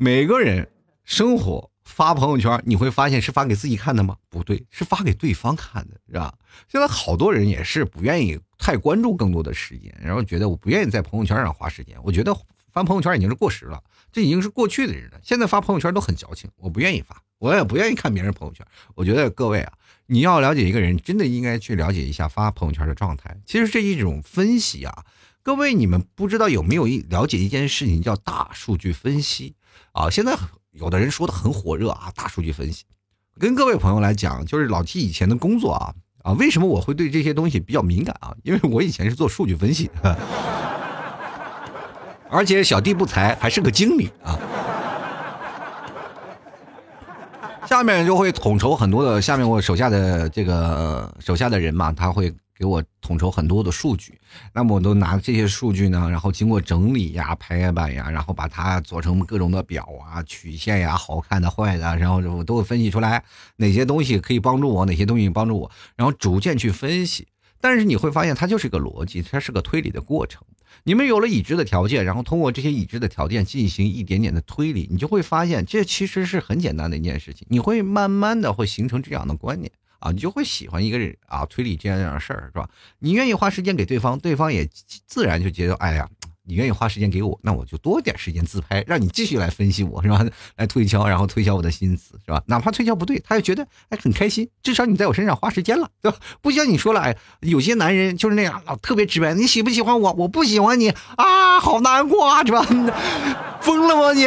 [0.03, 0.67] 每个人
[1.05, 4.17] 生活发朋友圈，你会发现是发给自己看的吗？
[4.27, 6.35] 不对，是发给对方看的，是吧？
[6.67, 11.95] 现在好多人也是不愿意太关注更多的时间，然后觉得我不愿意在朋友圈上花时间。
[12.03, 12.35] 我觉得
[12.69, 15.21] 发朋友圈已经是过时了，这已经是过去的人了。
[15.23, 18.67] 现在发朋友圈都很矫情，我不愿意发，我也不愿意看别人朋友圈。
[18.95, 19.71] 我觉得各位啊，
[20.07, 23.37] 你要了解一个人，真的应该去了解一下发朋友圈的状态。
[23.45, 25.05] 其实这一种分析啊，
[25.41, 29.55] 各位你们不知道有没有一了解一件事情叫大数据分析。
[29.91, 30.35] 啊，现在
[30.71, 32.83] 有的人说的很火热啊，大数据分析，
[33.39, 38.33] 跟各位朋友来讲，就是老 T 以前的工作啊啊，为什么我会对这些东西比较敏感啊？
[38.43, 39.89] 因为我以前是做数据分析，
[42.29, 44.39] 而且小弟不才，还是个经理啊。
[47.65, 54.19] 下面就会统筹很多的下面我手下的这个手下的人嘛，他会给我统筹很多的数据。
[54.53, 63.23] 那么我都拿这些数据呢，然后经过整理呀、排版呀，然后把它做成各种的表啊、曲线呀、好看的、坏的，然后我都会分析出来
[63.57, 67.27] 哪些东西可以帮助我，哪些东西帮助我，然后逐渐去分析。
[67.59, 70.43] 但是你会发现，它就是个逻辑，它是个推理的过程。
[70.83, 77.47] 你们有了已知的条件，然后通过这些已知的条件进行一点点的推理，你就会发现，这其实是很简单的一件事情。
[77.49, 79.71] 你会慢慢的会形成这样的观念
[80.03, 82.67] 啊，你就会喜欢一个人啊，推理这样样的事儿，是吧？
[82.99, 84.67] 你愿意花时间给对方，对方也
[85.07, 86.07] 自然就觉得，哎呀。
[86.45, 90.25] 你愿意花时间给我，那我就多点时间自拍，让你继续来分析我是吧？
[90.57, 92.43] 来推敲，然后推敲我的心思是吧？
[92.47, 96.17] 哪怕推敲不对，他也觉得哎很开心，至少你在我身上花时间了，对吧？
[96.41, 100.11] 不像你说了，哎，有些男人就是那样，特别直白，你喜不喜欢我？
[100.17, 102.61] 我不喜欢你啊，好难过啊，是吧？
[103.63, 104.25] 疯了吗你？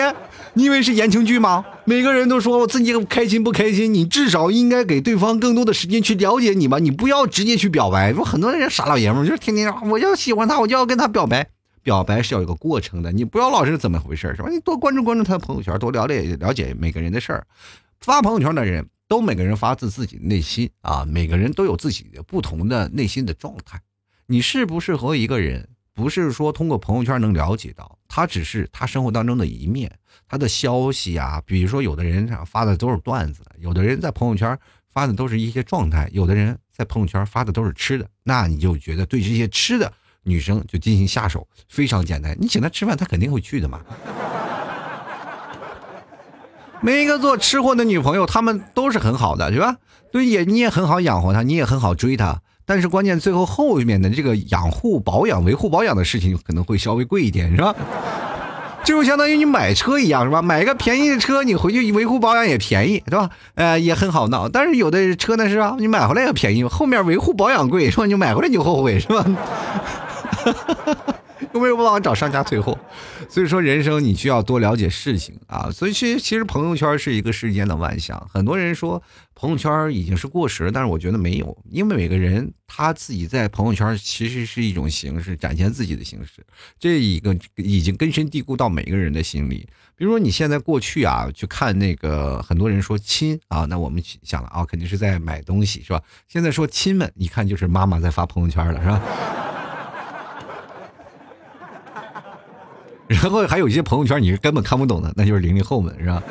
[0.57, 1.66] 你以为是言情剧吗？
[1.85, 8.11] 每个人都说我自己开心不开心，你至少应该给对方更多的时间去了解你吧，你不要直接去表白。
[8.14, 11.47] 说很多人傻老爷们就是天天我要喜欢他，我就要跟他表白。
[11.83, 14.49] 表白是要有个过程的，你不要老是怎么回事是吧？
[14.49, 17.47] 你多关注关注他的朋友圈，多了解了解每个人的事儿。
[18.01, 23.79] 发朋友圈的人都每个人发自自己的内心啊，每个人都有自己的不同的内心的状态。
[24.27, 29.90] 你适不适合一个人，不是说通过朋友圈能了解到，他只是他生活当中的一面，
[30.28, 34.56] 他的消息啊，比如说有的人发的都是段子，有的人在朋友圈
[34.92, 39.90] 发的都是一些状态，有的人在朋友圈发的都是吃的，那你就觉得对这些吃的。
[40.28, 42.37] 女生就进行下手，非常简单。
[42.38, 43.80] 你请她吃饭，她肯定会去的嘛。
[46.82, 49.76] 每一个做吃货的女朋友，她们都是很好的，是吧？
[50.11, 52.42] 对，也你也很好养活她，你也很好追她。
[52.66, 57.74] 但是关键最后后面的这个养护、保养、维护、保养的事情可能会稍微贵一点，是吧？
[58.85, 60.42] 就相当于你买车一样，是吧？
[60.42, 63.31] 买个便宜的车，你回去维护保养也便宜，是吧？
[63.55, 64.48] 呃，也很好闹。
[64.48, 65.76] 但是有的车呢，是吧？
[65.79, 68.07] 你买回来也便宜，后面维护保养贵，是吧？
[68.07, 69.24] 你买回来你就后悔，是吧？
[71.52, 72.79] 有没有办法找商家退货？
[73.29, 75.68] 所以说，人生你需要多了解事情啊。
[75.72, 78.24] 所以，其实其实朋友圈是一个世间的万象。
[78.33, 79.02] 很多人说
[79.38, 86.42] 朋友圈已经是过时了，但是我觉得没有，因为每个人他自己在朋友圈其实是一种形式，展现自己的形式。
[86.79, 89.68] 这一个已经根深蒂固到每个人的心里。
[89.94, 96.03] 比如说，你现在过去啊，去看那个很多人说亲啊，那我们想了啊，肯定是在买东西，是吧？
[96.27, 99.03] 现在说亲们，一看就是妈妈在发朋友圈了，是吧？
[103.07, 106.22] 然后还有一些朋友圈你是根本看不懂的，那就是零零后们，是吧？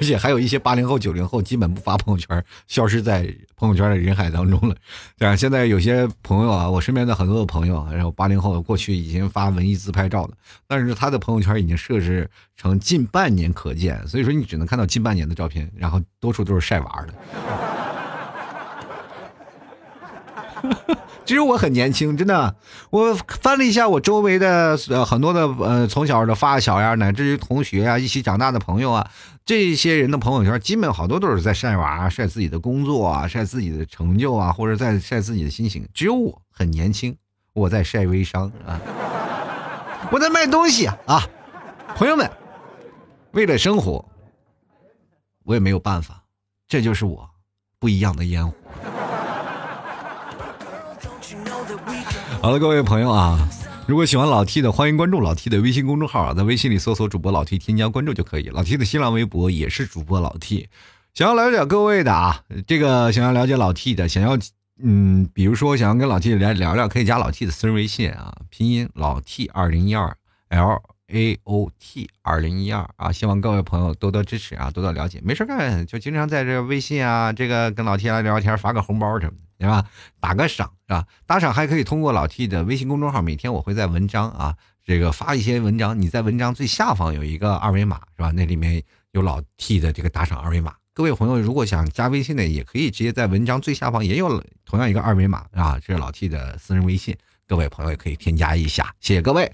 [0.00, 4.74] 而且还有一些八零后、九零后基本不发朋友圈，消失在朋友圈的人海当中了。
[5.18, 10.32] 对啊，现在有些朋友啊，我身边的很多的朋友，然后八零后过去已经发文艺自拍照的，
[10.66, 17.14] 但是他的朋友圈已经设置成近半年可见，所以说你只能看到近半年的照片，然后多数都是晒娃的。
[21.24, 22.56] 其实我很年轻，真的。
[22.90, 29.08] 我翻了一下我周围的呃很多的呃从小的发小呀，乃至于同学啊，一起长大的朋友啊，
[29.50, 35.84] 这些人的朋友圈，基本好多都是在晒娃、晒自己的工作啊、晒自己的成就啊，或者在晒自己的心情。
[35.92, 37.16] 只有我很年轻，
[37.52, 38.80] 我在晒微商啊，
[40.12, 41.26] 我在卖东西啊。
[41.96, 42.30] 朋友们，
[43.32, 44.08] 为了生活，
[45.42, 46.22] 我也没有办法，
[46.68, 47.28] 这就是我
[47.80, 48.54] 不一样的烟火。
[52.40, 53.48] 好了，各位朋友啊，
[53.90, 58.44] 如果喜欢老 T 的，欢迎关注老 T 的微信公众号，在微信里搜索主播老 T，添加关注就可以。
[58.44, 60.68] 老 T 的新浪微博也是主播老 T。
[61.12, 64.38] 想要了解各位的啊，这个想要了解老 T 的，想要
[64.80, 70.16] 嗯，比如说想要跟老 T 聊聊聊，可以加老 T 的私人微信啊，拼音老 T 二零一二
[70.50, 73.12] L A O T 二零一二啊。
[73.12, 75.20] 希望各位朋友多多支持啊，多多了解。
[75.22, 79.50] 没事干就经常在这微信啊，这个跟老 T 来聊天，发个红包什么的。
[79.60, 79.84] 是吧？
[80.20, 81.06] 打个赏是吧？
[81.26, 86.00] 打赏还可以通过老 T 的微信公众号，每天我会在文章啊，这个发一些文章。
[86.00, 88.30] 你在文章最下方有一个二维码是吧？
[88.34, 90.74] 那里面有老 T 的这个打赏二维码。
[90.94, 97.14] 各位朋友，如果想加微信的，也可以直接在文章最下方也有同样一个二维码啊，这是老 T 的私人微信。
[97.46, 99.52] 各位朋友也可以添加一下，谢谢各位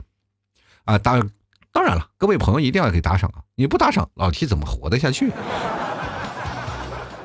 [0.84, 0.96] 啊。
[0.98, 1.28] 当
[1.76, 3.44] 当然了，各位朋友一定要给打赏啊！
[3.54, 5.30] 你不打赏，老 T 怎么活得下去？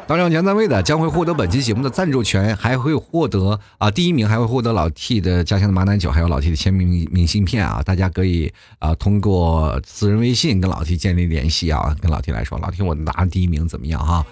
[0.05, 7.81] 当上前三位的将会获得本期节目的赞助权，还会获得啊第一名还会获得老 T 的家乡的马奶酒，还有老 T 的签名明信片啊！
[7.81, 14.25] 大家可以啊通过私人微信跟老 T 建立联系啊，跟老 T 来说，老 T 我拿第一名怎么样哈？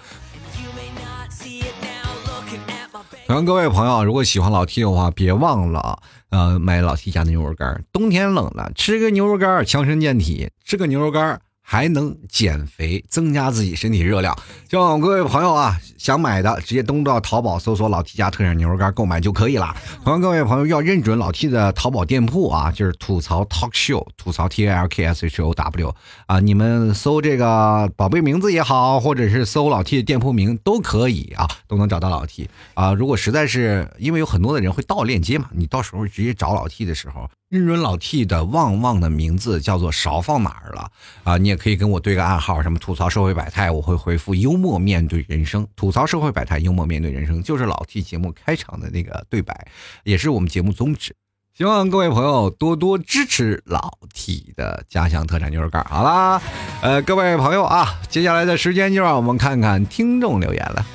[3.26, 6.00] 同样各位朋友，如果喜欢老 T 的话，别忘了
[6.30, 11.40] 呃买老 T 家的牛肉干，冬天冷了，吃个牛肉干强身健体，吃个牛肉干。
[11.62, 14.36] 还能减肥，增加自己身体热量。
[14.68, 19.72] 希望各位朋友啊，想买的直接登录到淘宝搜索老 T 家特产牛肉干购买就可以了。
[20.02, 25.94] 同样，各位朋友要认准老 T 的淘宝店铺啊，就是吐槽 Talk Show，吐槽 T A L K S H O W
[26.30, 32.92] 啊，你们搜这个宝贝名字也好，或者是搜老 T 的店铺名都可以啊，都能找到老 T 啊。
[32.92, 37.28] 如果实在是因为有很多的人会盗链接嘛，你到时候直接找老 T 的时候。
[37.48, 40.88] 认准老 T 的旺旺的名字叫做勺放哪儿了
[41.24, 41.36] 啊？
[41.36, 45.66] 你也可以跟我对个暗号，什么吐槽社会百态，我会回复幽默面对人生。
[45.74, 49.66] 吐槽社会百态，幽默面对人生，就是老 T 节目开场的那个对白，
[50.04, 51.12] 也是我们节目宗旨。
[51.60, 55.84] 希望各位朋友多多支持老 T 的家乡特产牛肉干。
[55.84, 56.40] 好啦，
[56.80, 60.86] 呃，各位朋友啊，接下来的时间就让我们看看听众留言了。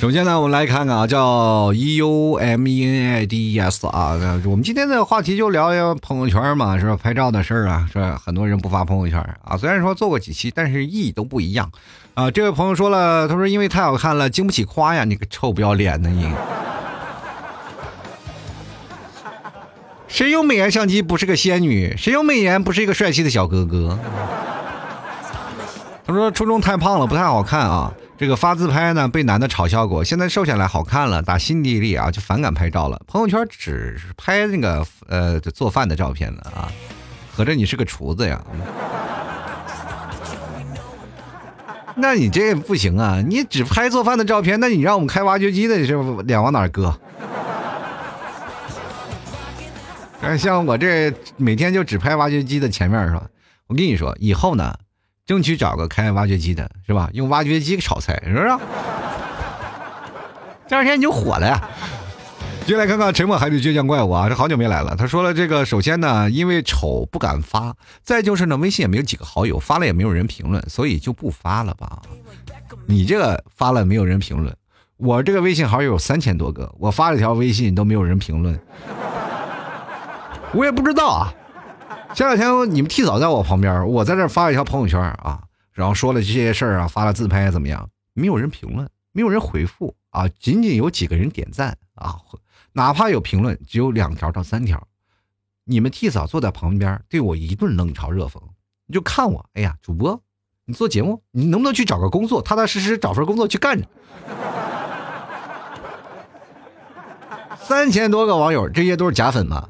[0.00, 6.96] 首先呢，我们来看看啊，叫 E U M E N I D E S 啊，我们今天的话题就聊聊朋友圈嘛，是吧？
[6.96, 8.18] 拍照的事儿啊，是吧？
[8.24, 11.70] 很多人不发朋友圈啊，虽然说做过几期，但是意义都不一样
[12.14, 12.30] 啊。
[12.30, 16.32] 这位朋友说了，他说因为太好看了，经不起夸呀，你个臭不要脸的你！
[20.08, 21.94] 谁用美颜相机不是个仙女？
[21.98, 23.98] 谁用美颜不是一个帅气的小哥哥？
[26.10, 27.92] 他说初中太胖了，不太好看啊。
[28.18, 33.00] 这个发自拍呢，被男的嘲笑过，现在瘦下来好看了，打心底里啊就反感拍照了。
[33.06, 36.68] 朋友圈只拍那个呃做饭的照片了啊，
[37.32, 38.42] 合着你是个厨子呀？
[41.94, 46.94] 那你这不行啊，你只拍做饭的照片，那你让我们开挖掘机的这脸往哪搁？
[50.20, 53.22] 哎像我这每天就只拍挖掘机的前面是吧？
[53.68, 54.74] 我跟你说，以后呢。
[55.30, 57.08] 争取找个开挖掘机的，是吧？
[57.12, 58.48] 用挖掘机炒菜，是不是？
[60.66, 61.56] 第二天你就火了呀！
[62.66, 64.96] 进来看看沉默海底倔强怪物啊，这好久没来了。
[64.96, 67.72] 他说了，这个首先呢，因为丑不敢发；
[68.02, 72.02] 再就是呢，微信也没有几个好友，发了也没有人评论，所以就不发了吧。
[72.86, 74.52] 你这个发了没有人评论，
[74.96, 78.60] 我这个微信好友有三千多个，我发了条微信都没有人评论，
[80.52, 81.32] 我也不知道啊。
[82.14, 85.42] 前两天你们替嫂在我旁边，我在这发了一条朋友圈啊，
[85.72, 87.88] 然后说了这些事儿啊，发了自拍怎么样？
[88.14, 92.16] 没有人评论，没有人回复啊，仅仅有几个人点赞啊，
[92.72, 94.86] 哪怕有评论，只有两条到三条。
[95.64, 98.40] 你们替嫂坐在旁边，对我一顿冷嘲热讽，
[98.86, 100.20] 你就看我，哎呀，主播，
[100.64, 103.86] 你做节目，你能不能去找个工作，踏踏实实找份工作去干着？
[107.62, 109.68] 三千多个网友，这些都是假粉吗？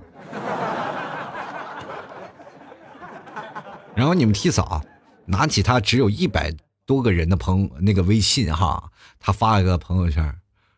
[3.94, 4.82] 然后你们替嫂
[5.26, 6.54] 拿起他只有一百
[6.86, 10.34] 多个人的朋那个微信哈，他发了个朋友圈，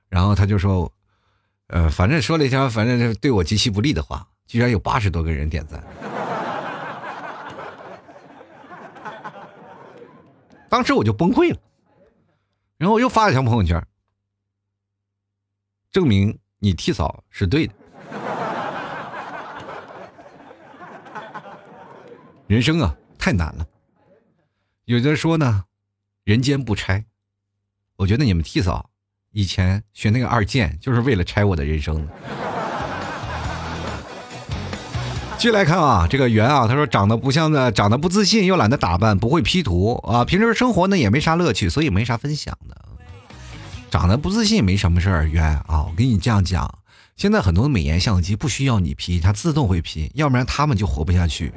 [0.09, 0.93] 然后他就说，
[1.69, 5.83] 呃，反正说了一条反正是对我极其不利的话，居然有八十多个人点赞，
[10.69, 11.59] 当时我就崩溃了，
[12.77, 13.87] 然后我又发了一条朋友圈，
[15.91, 17.75] 证明你替嫂是对的，
[22.47, 22.97] 人生啊。
[23.23, 23.65] 太难了，
[24.85, 25.67] 有的说呢，
[26.25, 27.05] 人间不拆。
[27.95, 28.91] 我觉得你们替嫂
[29.31, 32.03] 以前学那个二建，就是为了拆我的人生。
[35.39, 42.77] 继续来看啊，这个圆啊，他说长得不像的，长得不自信，又懒得打扮，不会 P 图啊，平时生活呢也没啥乐趣，所以没啥分享的。
[43.89, 46.81] 长得不自信没什么事儿，圆啊，我跟你这样讲，
[47.15, 51.53] 现在很多美颜相机不需要你 P，它自动会 P，要不然他们就活不下去。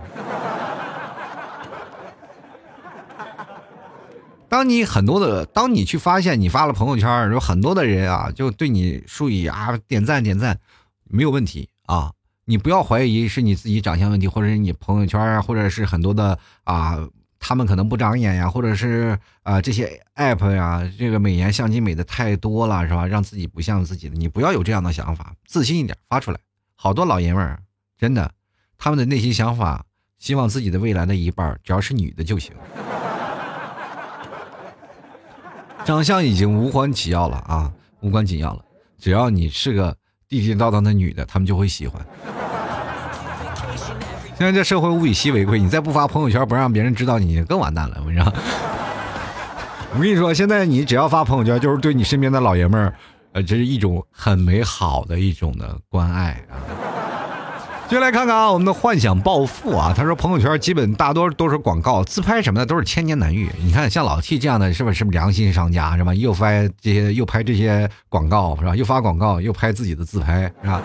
[4.47, 10.59] 当你很多的，当你去发现你发了朋友圈，有很多的人啊，就对你数以啊点赞点赞，
[11.09, 12.13] 没有问题啊，
[12.45, 16.97] 你不要怀疑是你自己长相问题，或者是你朋友圈啊，或者是很多的啊，
[17.39, 23.05] 他们可能不长眼呀，或者是啊这些 app 呀，这个美颜相机美的太多了，是吧？
[23.07, 26.39] 让自己不像自己的，你不要有这样的想法，自信一点发出来。
[26.75, 27.59] 好多老爷们儿
[27.97, 28.31] 真的，
[28.77, 29.85] 他们的内心想法，
[30.19, 32.53] 希望自己的未来的一半只要是女的就行。
[35.85, 37.71] 长相已经无关紧要了啊，
[38.01, 38.65] 无关紧要了。
[38.97, 39.95] 只要你是个
[40.27, 42.03] 地地道道的女的，他们就会喜欢。
[44.35, 47.97] 现在这社会物以稀为贵，你再不发朋友圈，不让别人知道你，更完蛋了。
[47.99, 48.33] 我跟你说，
[49.93, 52.93] 我跟你说，现在你只要发朋友圈，就是对你身边的老爷们儿，
[53.33, 56.57] 呃，这是一种很美好的一种的关爱啊。
[57.87, 63.47] 接下来看看啊，我们的幻想暴富啊，他说朋友圈基本大多都是广告，自拍什么的都是千年难遇。
[63.63, 66.11] 你看像老 T 这样的，是不是是不是良心商家是吧？
[66.13, 66.49] 又发
[66.81, 68.75] 这些又拍这些广告是吧？
[68.75, 70.81] 又发广告又拍自己的自拍是吧？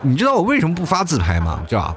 [0.00, 1.62] 你知道我为什么不发自拍吗？
[1.68, 1.94] 是吧？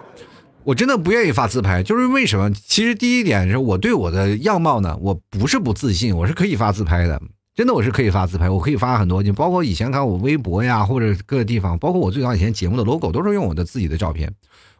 [0.64, 2.52] 我真的不愿意发自拍，就是为什么？
[2.54, 7.20] 其实第一点是我对我的样貌呢，我不是不自信，我是可以发自拍的，
[7.54, 14.34] 真的我是可以发自拍，我可以发很多，就包括以前看我微博呀，或者各个地方，包括我最早以前节目的 logo 都是用我的自己的照片，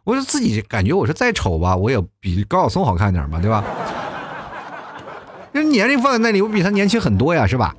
[0.04, 3.64] 我就自己感觉我是再丑吧，我也比高晓松好看点嘛，对吧？
[5.54, 7.76] 因为年龄放在那里，我比他年轻很多呀，是吧？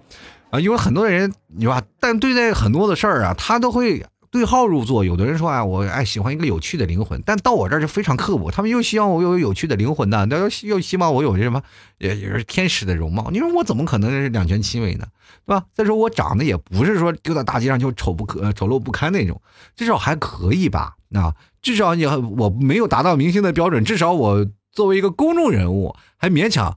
[0.51, 4.05] 啊，因为很多人，你吧，但对待很多的事儿啊，他都会。
[4.33, 8.49] 对号入座，有的人说啊，我爱喜欢一个有趣的灵魂，但到我这儿就非常刻薄。
[8.49, 11.61] 他们又希望我有有趣的灵魂呢，那又又希望我有这什么，
[11.99, 13.29] 也也是天使的容貌。
[13.31, 15.05] 你说我怎么可能是两全其美呢？
[15.45, 15.63] 对吧？
[15.75, 19.39] 再说我长得也不是说丢到大街上就丑不可丑陋不堪那种，
[19.75, 20.95] 至少还可以吧？
[21.13, 26.75] 啊，至少你我没有达到明星的标准，至少我作为一个公众人物还勉强，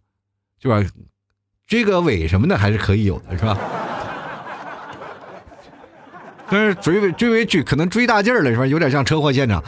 [0.61, 0.85] 是吧？
[1.67, 3.59] 追个尾什么的还是可以有的，是吧？
[6.51, 8.67] 但是追尾追尾追可能追大劲儿了是吧？
[8.67, 9.63] 有点像车祸现场，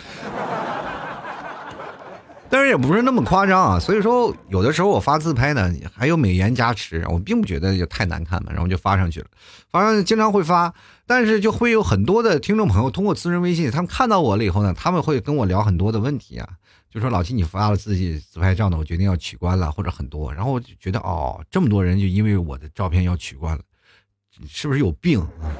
[2.48, 3.80] 但是也不是那么夸张啊。
[3.80, 9.26] 所以说有的时候我发自拍呢，还有美颜加持，我并不觉得就太难看嘛，然后就发上去了。
[9.70, 10.72] 反正经常会发，
[11.06, 16.48] 但是就会有很多的听众朋友通过私人微信，他们看到我了以后呢，他们会跟我聊很多的问题啊，
[16.90, 23.62] 就说老七你发了自己自拍照呢，我决定要取关了，或者很多，然后我就觉得哦，这么多人就因为我的照片要取关了，
[24.48, 25.50] 是不是有病啊？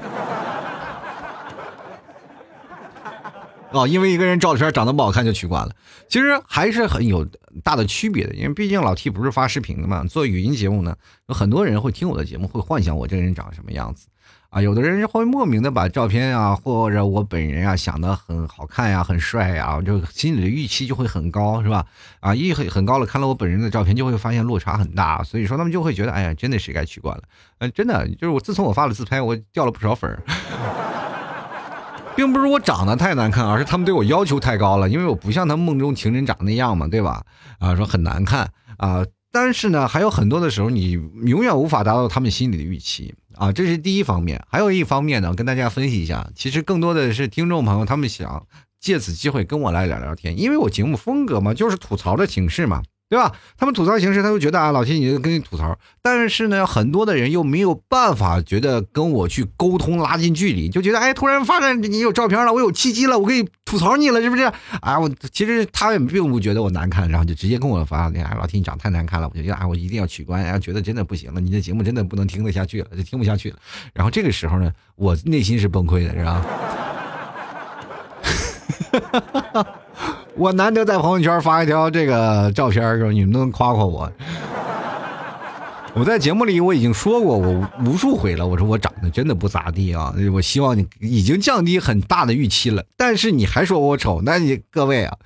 [3.71, 5.71] 哦，因为一个人照片长得不好看就取关了，
[6.07, 7.23] 其实还是很有
[7.63, 8.33] 大的区别的。
[8.33, 10.95] 因为毕竟老 T 不是发视频的嘛，做语音节目呢，
[11.27, 14.07] 有很多人会听我的节目，会幻想我这个人长什么样子
[14.49, 14.59] 啊。
[14.59, 21.85] 有的人会莫名的把照片啊，或者我本人啊想的很好看呀，很帅呀，就心里的预期就会很高，是吧？
[22.21, 27.23] 啊，一很很高了，看了我本人的照片就会发现落差很大，所以说他们就会觉得，哎呀，真的是该取关了。
[27.59, 30.88] 嗯，真的就是我自从我发了自拍，我掉了不少粉儿。
[32.19, 37.23] 并不是我长得太难看，而是他们对我要求太高了，因为我不像他们梦中情人长那样嘛，对吧？
[37.59, 44.43] 啊，说很难看啊，但是呢，还有很多的时候，你永远无法达到他们心里的预期啊，这是第一方面。
[44.49, 48.45] 还有一方面呢，跟大家分析一下，其实更多的是听众朋友他们想
[48.81, 52.83] 借此机会跟我来聊聊天，因为我节目风格嘛，就是吐槽的形式嘛。
[53.09, 53.33] 对吧？
[53.57, 64.43] 他们吐槽形式，他就觉得啊，老七你跟你吐槽，但是呢，很多的人又没有办法觉得跟我去沟通拉近距离，就觉得哎，突然发现你有照片了，我有契机了，我可以吐槽你了，是不是？
[64.81, 73.57] 啊，我其实他也并不觉得我难看，然后就直接跟我发，哎，老七你长太难看了，我就觉得啊，我一定要取关，然后觉得真的不行了，你的节目真的不能听得下去了，就听不下去了。
[73.91, 76.45] 然后这个时候呢，我内心是崩溃的，是吧？
[80.39, 84.09] 我难得在朋友圈发一条这个照片的时候，你们能夸夸我。
[85.93, 90.15] 我在节目里我已经说过，我无数回了，我说我长得真的不咋地啊。
[90.31, 95.17] 我希望你已经降低很大的预期了，但是你还说我丑，那你各位啊，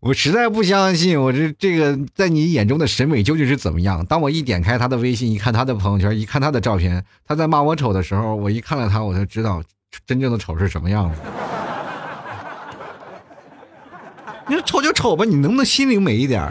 [0.00, 4.02] 我实在不相信我这这个在你眼中的审美究竟是怎么样。
[4.06, 9.62] 当我一点开他的微信，一看他的朋友圈，一看他的照片，他在骂我丑的时候，我一看了他，我才知道
[10.06, 11.20] 真正的丑是什么样子。
[14.46, 16.42] 你说丑就丑吧，你能不能心灵美一点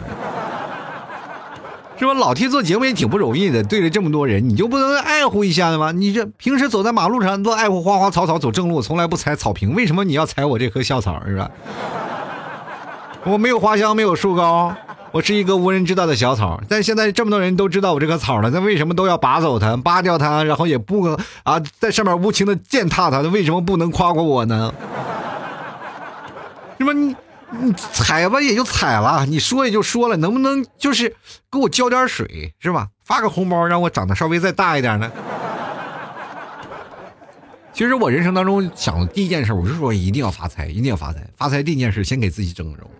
[1.96, 2.12] 是吧？
[2.14, 5.92] 老提做节目也挺不容易的，对着这么多人，你就不能爱护一下的吗？
[5.92, 11.48] 你这平时走在马路上都爱护花花草草，走正路从来不踩草坪，为什么你要踩我这棵校草是吧？
[13.24, 14.74] 我没有花香，没有树高，
[15.12, 16.60] 我是一个无人知道的小草。
[16.68, 23.20] 但现在这么多人都知道我这棵草了，那为什么都要拔走它、拔掉它，然后也不啊在上面无情的践踏它？
[23.20, 24.74] 为什么不能夸夸我呢？
[26.78, 26.92] 是吧？
[26.92, 27.14] 你。
[27.50, 31.14] 你踩吧，也就踩了；你说也就说了，能不能就是
[31.50, 32.88] 给我浇点水，是吧？
[33.04, 35.10] 发个红包，让我长得稍微再大一点呢？
[37.72, 41.26] 其实我人生当中想的第一件事，我是说一定要发财，一定要发财。
[41.36, 42.90] 发财第一件事，先给自己整容，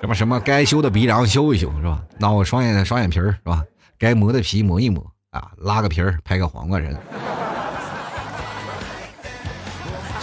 [0.00, 2.02] 什么什么该修的鼻梁修一修，是吧？
[2.18, 3.62] 那我双眼双眼皮，是吧？
[3.98, 6.96] 该磨的皮磨一磨啊，拉个皮儿，拍个黄瓜人。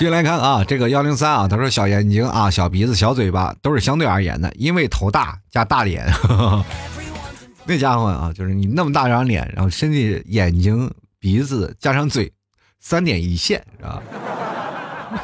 [0.02, 6.12] 进来看啊，这个幺零三啊，他说小眼睛啊，小鼻子，小嘴巴都是相对而言的，因为头大加大脸，
[7.66, 12.34] 那家伙啊，就是你那么大张脸，然后身体眼睛鼻子加上嘴，
[12.80, 14.02] 三点一线是吧？
[15.12, 15.20] 哈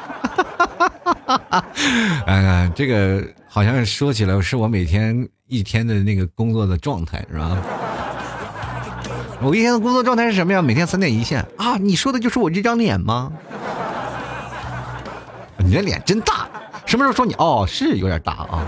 [0.45, 1.65] 哈哈哈哈
[2.28, 7.57] 哎呀，这个好像说起来是我每天一天的那个工作的状态是吧？
[9.41, 10.61] 我一天的工作状态是什么呀？
[10.61, 11.78] 每天三点一线啊？
[11.78, 13.34] 你说的就是我这张脸吗？
[15.60, 16.47] 你这脸真大，
[16.86, 18.64] 什么时候说你哦是有点大啊？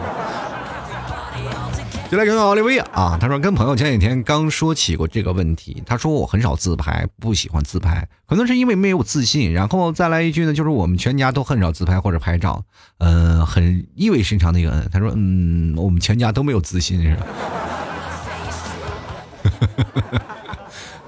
[2.10, 9.54] 就来看看奥利维亚啊，他说跟朋友前几天刚说起过这个问题，他说我很少自拍，不喜欢自拍，可能是因为没有自信。
[9.54, 12.64] 然后再来一句呢，就是我们全家都很少自拍或者拍照，
[12.98, 17.28] 嗯，很意味深长的一个嗯，他说嗯，我们全家都没有自信是吧？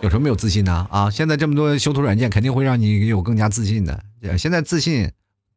[0.02, 0.88] 有什么没有自信呢？
[0.92, 4.04] 啊，现在这么多修图软件，肯定会让你有更加自信的。
[4.38, 5.12] 现在自信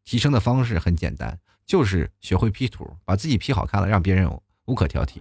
[0.04, 4.30] 提升的方式很简单，就是学会 P 图，把自己 P 好看了，让别人
[4.66, 5.20] 无可挑剔。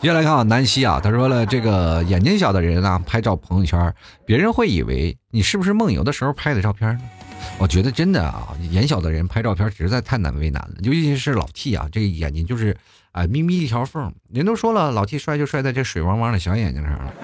[0.00, 3.94] 接下来看啊，南希啊，他说了，这个眼睛小的人啊，拍照朋友圈，
[4.26, 7.02] 别人会以为你是不是梦游的时候拍的照片呢？
[7.58, 12.76] 我觉得真的啊，眼小的人拍照片实在太难为难了，尤其是老 T 啊，这个眼睛就是。
[13.14, 17.14] 啊，眯眯一条缝，人都说了，老 T 帅就帅在这水汪汪的小眼睛上了。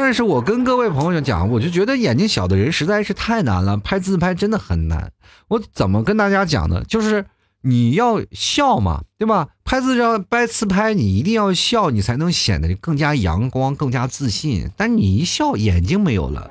[0.00, 5.12] 但是我跟各位朋友讲，我就觉得眼睛小的人实在是太难了，拍自拍真的很难。
[5.48, 6.82] 我怎么跟大家讲呢？
[6.84, 7.26] 就是
[7.60, 9.48] 你要笑嘛，对吧？
[9.64, 14.70] 拍自照、拍自拍，你一定要笑，你才能显得更加阳光、更加自信。
[14.76, 16.50] 但你一笑，眼睛没有了，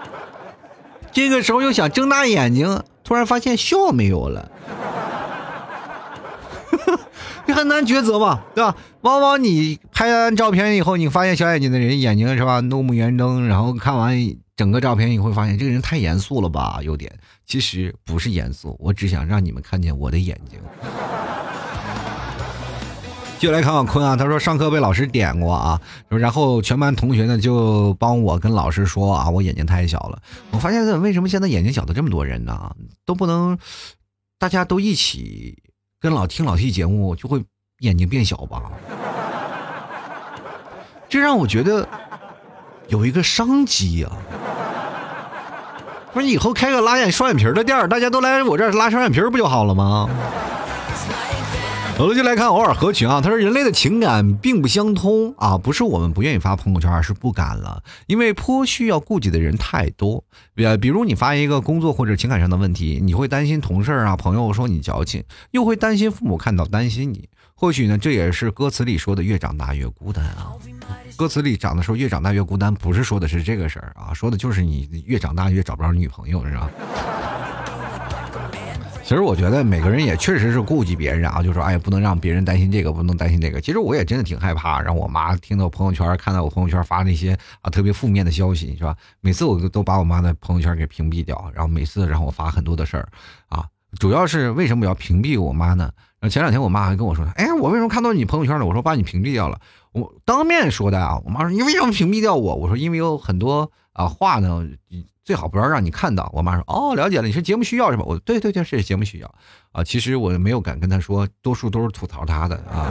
[1.12, 4.50] 这个时候又想睁大眼睛，突然发现笑没有了。
[7.52, 8.76] 很难抉择嘛，对吧？
[9.02, 14.16] 往往你拍完照片以后，你发现小眼睛的人眼睛是吧，怒目圆睁，然后看完
[14.56, 16.80] 整个照片，你会发现这个人太严肃了吧？
[16.82, 17.10] 有点，
[17.46, 20.58] 其实不是严肃，我只想让你们看见我的眼睛。
[23.38, 30.20] 就来看看坤啊，他说上课被老师点过啊，然后全班同学呢就帮我跟老师说啊，我眼睛太小了。
[30.50, 32.70] 我发现为什么现在眼睛小的这么多人呢？
[33.06, 33.56] 都不能
[34.38, 35.56] 大家都一起。
[36.00, 37.44] 跟老听老 T 节目就会
[37.80, 38.62] 眼睛变小吧，
[41.10, 41.86] 这让我觉得
[42.88, 44.10] 有一个商机啊！
[46.14, 50.08] 不是以后开个拉眼双眼皮的店大家都来我这拉双眼皮不就好了吗？
[52.00, 53.20] 好了就来看偶尔合群啊。
[53.20, 60.24] 他说：“人类的情感并不相通啊，不是我们不愿意发朋友圈，而是不敢了，因为颇需要顾及的人太多。
[60.56, 67.28] 呃，比如你发一个工作或者情感上的问题，你会担心同事啊、朋友说你矫情，又会担心父母看到担心你。
[67.54, 70.54] 或许呢，这也是歌词里说的‘越长大越孤单’啊。
[71.18, 76.70] 歌词里讲的时候‘越长大越孤单’，不是说的是这个事儿啊，说的就是你越长大越找不着女朋友，是吧？”
[79.10, 83.60] 其实我觉得每个人也确实是顾及别人啊，就说哎，不能让别人担心这个，不能担心这个。
[83.60, 88.96] 其实我也真的挺害怕，让我妈听到朋友圈，看到我朋友圈发那些啊特别负面的消息，是吧？
[89.20, 93.08] 每次我都都把我妈的朋友圈给屏蔽掉，然后每次让我发很多的事儿，
[93.48, 93.66] 啊，
[93.98, 95.90] 主要是为什么要屏蔽我妈呢？
[96.20, 98.64] 然后前两天我妈还跟我说，哎，我为什么看到你朋友圈了？
[98.64, 99.58] 我说把你屏蔽掉了，
[99.90, 101.20] 我当面说的啊。
[101.24, 102.54] 我妈说你为什么屏蔽掉我？
[102.54, 104.64] 我说因为有很多啊话呢。
[105.30, 106.28] 最好不要让你看到。
[106.34, 109.32] 我妈说：“哦，了解了，你是节目需要是吧？”我对对对，是节目需要
[109.70, 109.84] 啊。
[109.84, 112.90] 其实我没有敢跟她说，多数都是吐槽她的啊。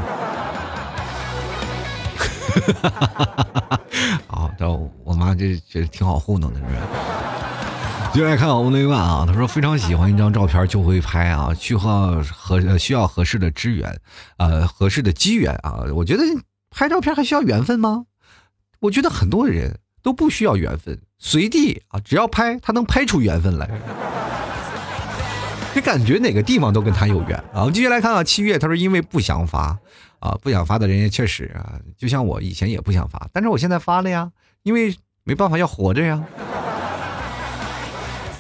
[2.50, 3.82] 哈哈哈哈哈
[4.28, 4.66] 啊，这
[5.04, 6.78] 我妈这这挺好糊弄的，是不是？
[8.14, 14.00] 就爱看欧雷万啊，他说非常喜欢一张照片就会拍啊，需要合需要合适的资源，
[14.38, 15.84] 呃，合适的机缘啊。
[15.94, 16.24] 我觉得
[16.72, 18.06] 拍照片还需要缘分吗？
[18.80, 21.00] 我觉得很多人都不需要缘分。
[21.18, 23.70] 随地啊，只要拍，他能拍出缘分来。
[25.74, 27.62] 这感觉哪个地方都跟他有缘啊？
[27.62, 29.78] 我们继续来看啊，七月他说因为不想发
[30.20, 34.32] 啊，不想发的人也确实啊，就像我以前也不想发，但是我现在发了呀，
[34.64, 36.24] 因为没办法要活着呀。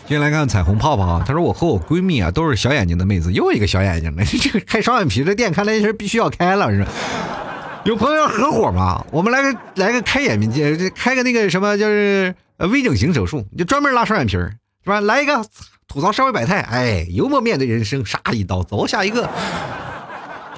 [0.07, 6.89] 接下来看彩虹泡泡啊，他说我和我闺蜜啊都是小眼睛的妹子，又一个小眼睛的， 这个开双眼皮的店看来是必须要开了是吧。
[7.85, 9.05] 有朋友要合伙吗？
[9.11, 12.35] 我们来个来个开眼睛，开个那个什么就是。
[12.69, 14.51] 微整形手术，就专门拉双眼皮儿，
[14.83, 14.99] 是吧？
[14.99, 15.41] 来一个
[15.87, 19.29] 吐槽社会百态，哎，幽默面对人生，杀一刀，走下一个。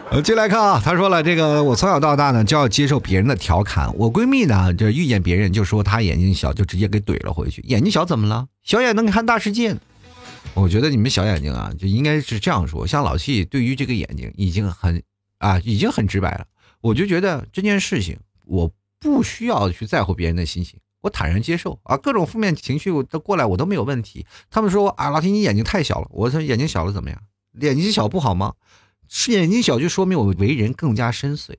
[0.10, 3.96] 呃，进来看啊，他说了，这个我从小到大呢就要接受别人的调侃。
[3.96, 7.62] 我闺蜜呢，就遇见别人就说她眼睛小，就直接给怼了回去。
[7.68, 8.48] 眼睛小怎么了？
[8.64, 9.76] 小眼能看大世界。
[10.56, 12.88] 我觉得你们小眼睛啊，就应该是这样说。
[12.88, 15.04] 像老七对于这个眼睛已经很
[15.38, 16.46] 啊，已经很直白了。
[16.82, 20.80] 我就觉得这件事情，我不需要去在乎别人的心情。
[21.02, 24.26] 我坦然接受啊，各种负面情绪都过来，我都没有问题。
[24.50, 26.08] 他们说啊，老铁你眼睛太小了。
[26.12, 27.20] 我说眼睛小了怎么样？
[27.60, 28.54] 眼睛小不好吗？
[29.08, 31.56] 是眼睛小就说明我为人更加深邃，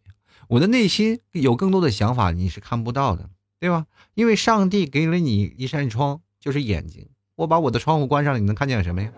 [0.48, 3.28] 我的内心有更多的想法，你是看不到的，
[3.60, 3.86] 对吧？
[4.14, 7.08] 因为上帝给了你一扇窗，就是眼睛。
[7.34, 9.10] 我把我的窗户关上了，你能看见什么呀？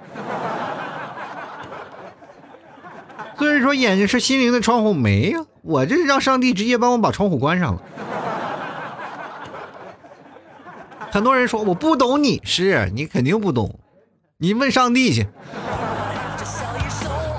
[3.38, 7.82] 所以说眼睛是心灵的窗户，没呀，我这是让上帝直接帮我把窗户关上了。
[11.10, 13.78] 很多人说我不懂你，是你肯定不懂，
[14.38, 15.26] 你问上帝去。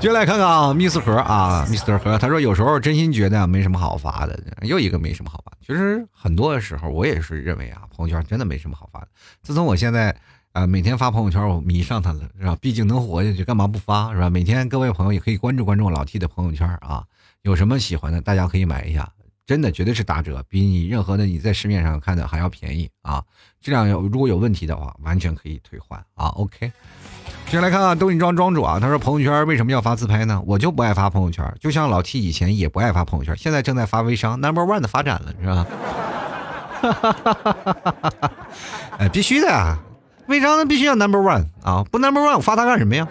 [0.01, 5.51] 接下来看看啊，Miss 何啊，Mr 何，他说有时候真心觉得没什么好发的，又一个没什么好发。
[5.65, 9.07] 其实很多的时候，我也是认为啊，朋友圈真的没什么好发的。
[9.41, 10.15] 自从我现在
[10.55, 12.55] 啊每天发朋友圈，我迷上他了，是吧？
[12.61, 14.29] 毕竟能活下去，干嘛不发，是吧？
[14.29, 17.03] 每天各位朋友也可以关注关注老 T 的朋友圈啊，
[17.41, 19.11] 有什么喜欢的，大家可以买一下，
[19.45, 23.21] 真的绝对是打折，比你任何的你在市面上看的还要便宜啊！
[23.59, 26.27] 质量有如果有问题的话，完全可以退换啊。
[26.27, 26.71] OK。
[27.47, 30.41] 接下来看看兜你庄庄主啊，他说朋友圈为什么要发自拍呢？
[30.47, 35.67] 我就不爱发朋友圈，就像老 T 以前也不爱发朋友圈，现在正在发微商 Number One 的发展了，是吧？
[36.93, 38.31] 哈
[38.99, 39.77] 哎，必须的呀，
[40.27, 43.07] 微商必须要 Number One 啊，不 Number One 我发它干什么呀？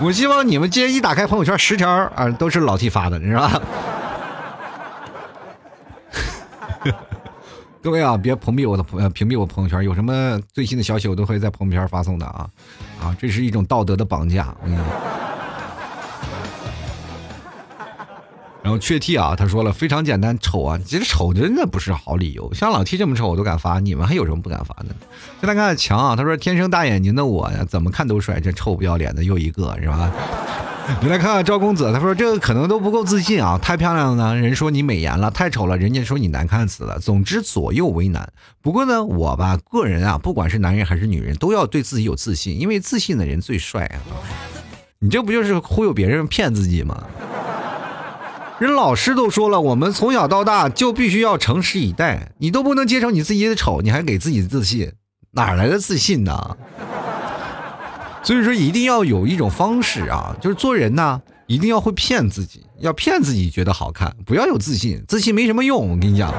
[0.00, 3.60] 我希望你们今天一打开朋友圈，十条啊都是老 T 发的，是吧？
[7.82, 12.46] 各位啊，别屏蔽我的朋，屏蔽我朋友圈，有什么最新的消息，我都会在朋友圈发送的啊，
[13.02, 14.54] 啊，这是一种道德的绑架。
[14.62, 14.80] 我跟你
[18.70, 24.94] 然后雀替啊，他说了非常简单，丑啊，其实丑真的不是好理由，像老 T 这么丑我都敢发，你们还有什么不敢发的？
[25.42, 30.08] 再来看强啊，他说天生大眼睛的我呀，怎么看都帅，这臭不要脸的又一个是吧？
[31.02, 33.58] 你 来看看赵公子，他说这个可能都不够自信啊！
[33.60, 36.96] 太漂亮了，人说你美颜了；太丑了，人家说你难看死了。
[37.00, 38.32] 总之左右为难。
[38.62, 43.98] 不过呢，我吧个人啊，不管是男人还是女人，都要对自己有自信，因为自信的人最帅啊！
[45.00, 47.02] 你这不就是忽悠别人骗自己吗？
[48.60, 52.32] 人老师都说了，我们从小到大就必须要诚实以待。
[52.36, 54.92] 你都不能接受你自己的丑，你还给自己自信，
[55.30, 56.58] 哪来的自信呢？
[58.22, 65.88] 所以说，一定要有一种方式啊，就是做人呢，一定要会骗自己，要骗自己觉得好看，不要有自信，自信没什么用。
[65.88, 66.30] 我跟你讲，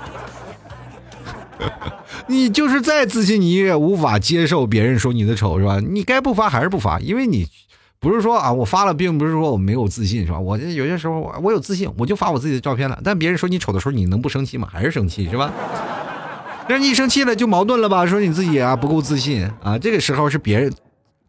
[2.28, 5.80] 你就是再自信，你也无法接受别人说你的丑，是吧？
[5.80, 7.48] 你该不发还是不发，因为你
[8.00, 10.40] 不是说啊，我发了，并不是说我没有自信，是吧？
[10.40, 12.98] 我有些时候我有自信，我就发我自己的照片了。
[13.04, 14.66] 但别人说你丑的时候，你能不生气吗？
[14.72, 15.52] 还是生气，是吧？
[16.66, 18.06] 但是你一生气了就矛盾了吧？
[18.06, 20.72] 说你自己啊不够自信啊，这个时候是别人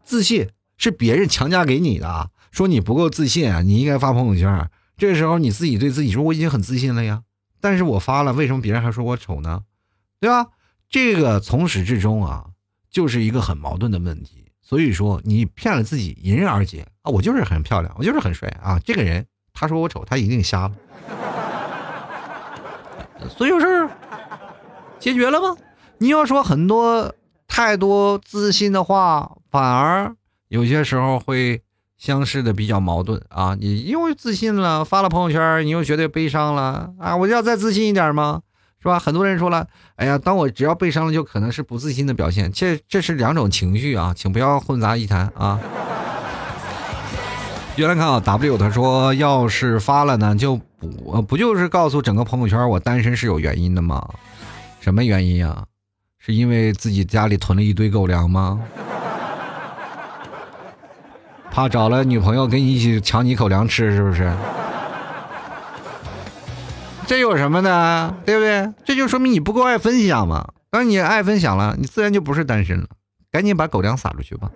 [0.02, 0.48] 自信
[0.78, 4.70] 是别人强加给你的，说你不够自信啊，你应该发朋友圈。
[4.96, 7.22] 这个时候你自己对自己说我已经很自信了呀，
[7.60, 9.62] 但是我发了，为什么别人还说我丑呢？
[10.20, 10.46] 对吧？
[10.88, 12.46] 这个从始至终啊，
[12.90, 14.51] 就是一个很矛盾的问题。
[14.62, 17.10] 所以说你骗了自己，迎刃而解啊！
[17.10, 18.80] 我就是很漂亮，我就是很帅啊！
[18.84, 20.72] 这个人他说我丑，他一定瞎了。
[23.28, 23.90] 所以有事儿。
[24.98, 25.56] 解决了吗？
[25.98, 27.12] 你要说很多
[27.48, 30.14] 太多自信的话，反而
[30.46, 31.62] 有些时候会
[31.98, 33.56] 相视的比较矛盾啊！
[33.58, 37.16] 你又自信了，发了朋友圈，你又觉得悲伤了啊！
[37.16, 38.42] 我要再自信一点吗？
[38.80, 38.98] 是吧？
[38.98, 39.68] 很多人说了，
[40.02, 42.50] 哎呀，当我只要悲伤了，就可能是不自信的表现。
[42.50, 45.60] 这这是两种情绪啊，请不要混杂一谈啊！
[47.78, 54.04] 原来看啊，W 他说，要是发了呢，就不不就是告诉整个朋友圈我单身是有原因的吗？
[54.80, 55.62] 什么原因啊？
[56.18, 58.60] 是因为自己家里囤了一堆狗粮吗？
[61.52, 64.32] 怕找了女朋友跟你一起抢你口粮吃，是不是？
[67.06, 68.72] 这有什么的，对不对？
[68.84, 70.48] 这就说明你不够爱分享嘛。
[70.70, 72.86] 当你爱分享了，你自然就不是单身了。
[73.30, 74.50] 赶紧把狗粮撒出去吧，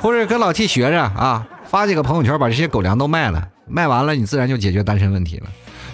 [0.00, 5.46] 或者跟老 T 学着啊，发几个朋友圈，把这些狗粮都卖了，卖完了你自然就解决单身问题了。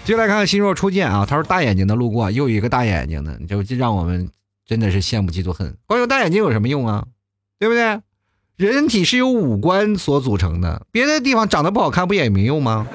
[0.05, 4.31] 接来看看心若初见啊，他说大眼睛的路过，又一个大眼睛的，就让我们
[4.67, 5.77] 真的是羡慕嫉妒恨。
[5.87, 7.05] 光有大眼睛有什么用啊？
[7.59, 8.01] 对不对？
[8.57, 12.87] 人体是由五官所组成的，别的地方长得不好看不也没用吗？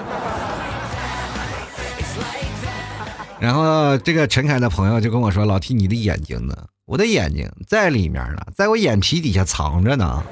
[3.42, 6.56] 然后这个陈凯的朋友就跟我说：“老提你的眼睛呢？
[6.86, 10.24] 我的眼睛在里面呢，在我眼皮底下藏着呢，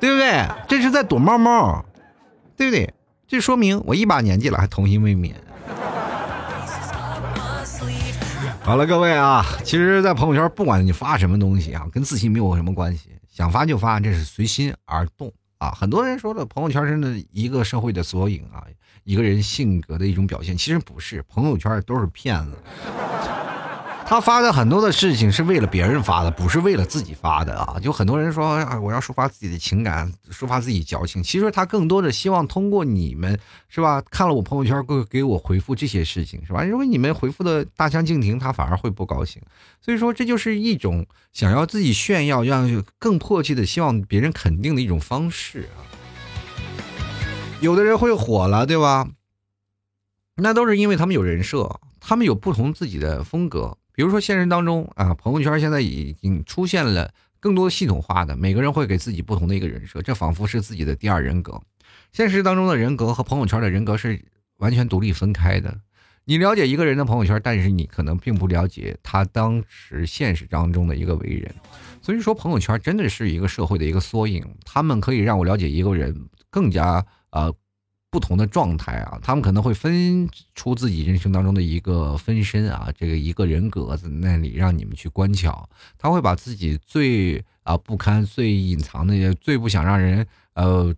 [0.00, 0.48] 对不对？
[0.66, 1.84] 这是在躲猫猫，
[2.56, 2.90] 对不对？”
[3.28, 5.34] 这说明我一把年纪了还童心未泯。
[8.62, 15.30] 好了，各位啊，其实，在朋友圈，不管你发什么东西啊，跟自信没有什么关系，想发就发，这是随心而动
[15.66, 15.72] 啊。
[15.76, 18.64] 很多人说的朋友圈真的一个社会的缩影啊，
[19.04, 22.52] 一个人性格的一种表现，其实不是，朋友圈都是骗子。
[24.08, 27.76] 他发的很多的事情是为了别人发的，不是为了自己发的啊！
[27.80, 31.20] 就很多人说啊，我要抒发自己的情感，抒发自己矫情。
[31.20, 33.36] 其实他更多的希望通过你们，
[33.68, 34.00] 是吧？
[34.08, 36.62] 看了我朋友圈，给给我回复这些事情，是吧？
[36.62, 39.42] 如果你们回复的大相径庭，他反而会不高兴。
[39.80, 45.82] 所以说，这就是一种想要自己炫耀，让更迫切的希望别人肯定的一种方式啊。
[47.60, 49.08] 有的人会火了，对吧？
[50.36, 53.76] 那都是因为他们有人设，他们有不同自己的风格。
[53.96, 61.58] 比如说现实当中啊，朋友圈现在已经出现了更多系统化的，每个人会给自己不同的一个人设，这仿佛是自己的第二人格。
[62.12, 64.22] 现实当中的人格和朋友圈的人格是
[64.58, 65.74] 完全独立分开的。
[66.26, 71.54] 你了解一个人的朋友圈，但是你可能并不了解他当时现实当中的一个为人。
[72.02, 77.50] 所以说，朋友圈真的是一个社会的一个缩影，他们可以让我了解一个人更加呃
[78.10, 79.18] 不同的状态啊。
[79.22, 85.68] 他们可能会分出自己人生当中的一个分身啊，这个一个人格在那里让你们去观瞧。
[85.98, 90.94] 他会把自己最啊不堪、最隐藏的、最不想让人呃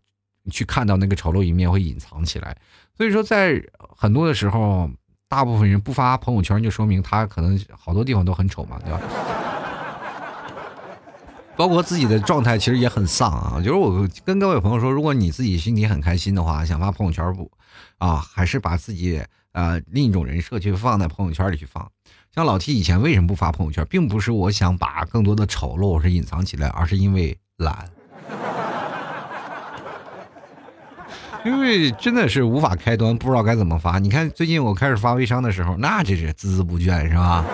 [0.51, 2.57] 去看到那个丑陋一面，会隐藏起来。
[2.97, 3.63] 所以说，在
[3.97, 4.91] 很多的时候。
[5.31, 8.99] 大部分人不发朋友圈，就说明他可能好多地方都很丑嘛，对吧？
[11.59, 13.59] 包括自己的状态其实也很丧啊。
[13.59, 17.51] 就是我跟各位朋友说，如果你自己心里很开心的话，想发朋友圈不
[17.99, 19.21] 啊，还是把自己
[19.53, 21.91] 呃另一种人设去放在朋友圈里去放。
[22.33, 27.91] 像老 T 以前为什么不发朋友圈，并不是我想把更多的丑陋是隐藏起来，而是因为懒。
[31.45, 33.99] 因为真的是无法开端，不知道该怎么发。
[33.99, 37.45] 你看，最近我开始发微商的时候，那真是孜孜不倦，是吧？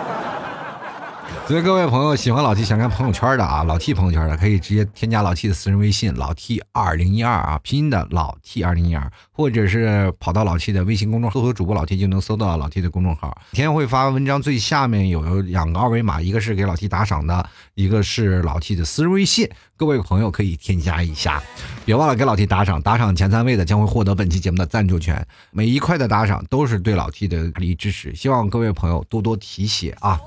[1.47, 12.67] 所以各位朋友喜欢老 T 想看朋友圈的啊，老 T 朋友圈的可以直接添加老 T 的私人微信老 T 二零一二啊，拼音的老 T 二零一二，或者是跑到老 T 的微信公众号搜索主播老 T 就能搜到老
[12.71, 13.37] T 的公众号。
[13.51, 21.43] 每天会发文章，最下面有两个二维码，一个是给老 T 打赏的，一个是老 T 的私人微信，各位朋友可以添加一下，
[21.85, 30.19] 别忘了给老 T 打赏，打赏前三位的将会获得本期节目的赞助权，每一块的打赏都是对老 T 的大力支持，希望各位朋友多多提携啊。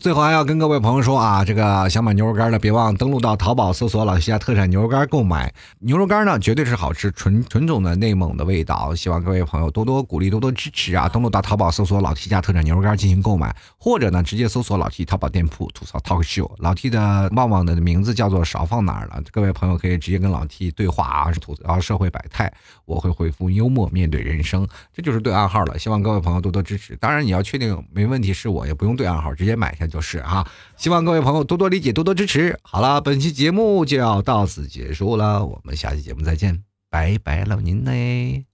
[0.00, 5.52] 最后还要跟各位朋友说啊，这个想买牛肉干的，别忘登录到淘宝搜索“老 T 家特产牛肉干”购买。
[5.80, 8.94] 牛肉干呢，绝对是好吃，纯纯种的内蒙的味道。
[8.94, 11.08] 希望各位朋友多多鼓励，多多支持啊！
[11.08, 16.48] 登录到淘宝搜索“老 T 家特产牛肉干”进行购买，或者呢，直接搜索“老 T 淘宝店铺吐槽 talk show”。
[16.58, 19.20] 老 T 的旺旺的名字叫做少放哪儿了？
[19.32, 22.50] 各位朋友可以直接跟老 T 对话啊，吐槽社会百态，
[22.84, 25.76] 我会回复幽默面对人生，这就是对暗号了。
[25.76, 26.94] 希望各位朋友多多支持。
[26.96, 30.46] 当然，你要确定没问题 是我，也不用对暗号，直接买下就是啊。
[30.76, 32.58] 希望各位朋友多多理解，多多支持。
[32.62, 38.44] 好了，本期节目就要到此结束了，我们下期节目再见，拜拜了您嘞！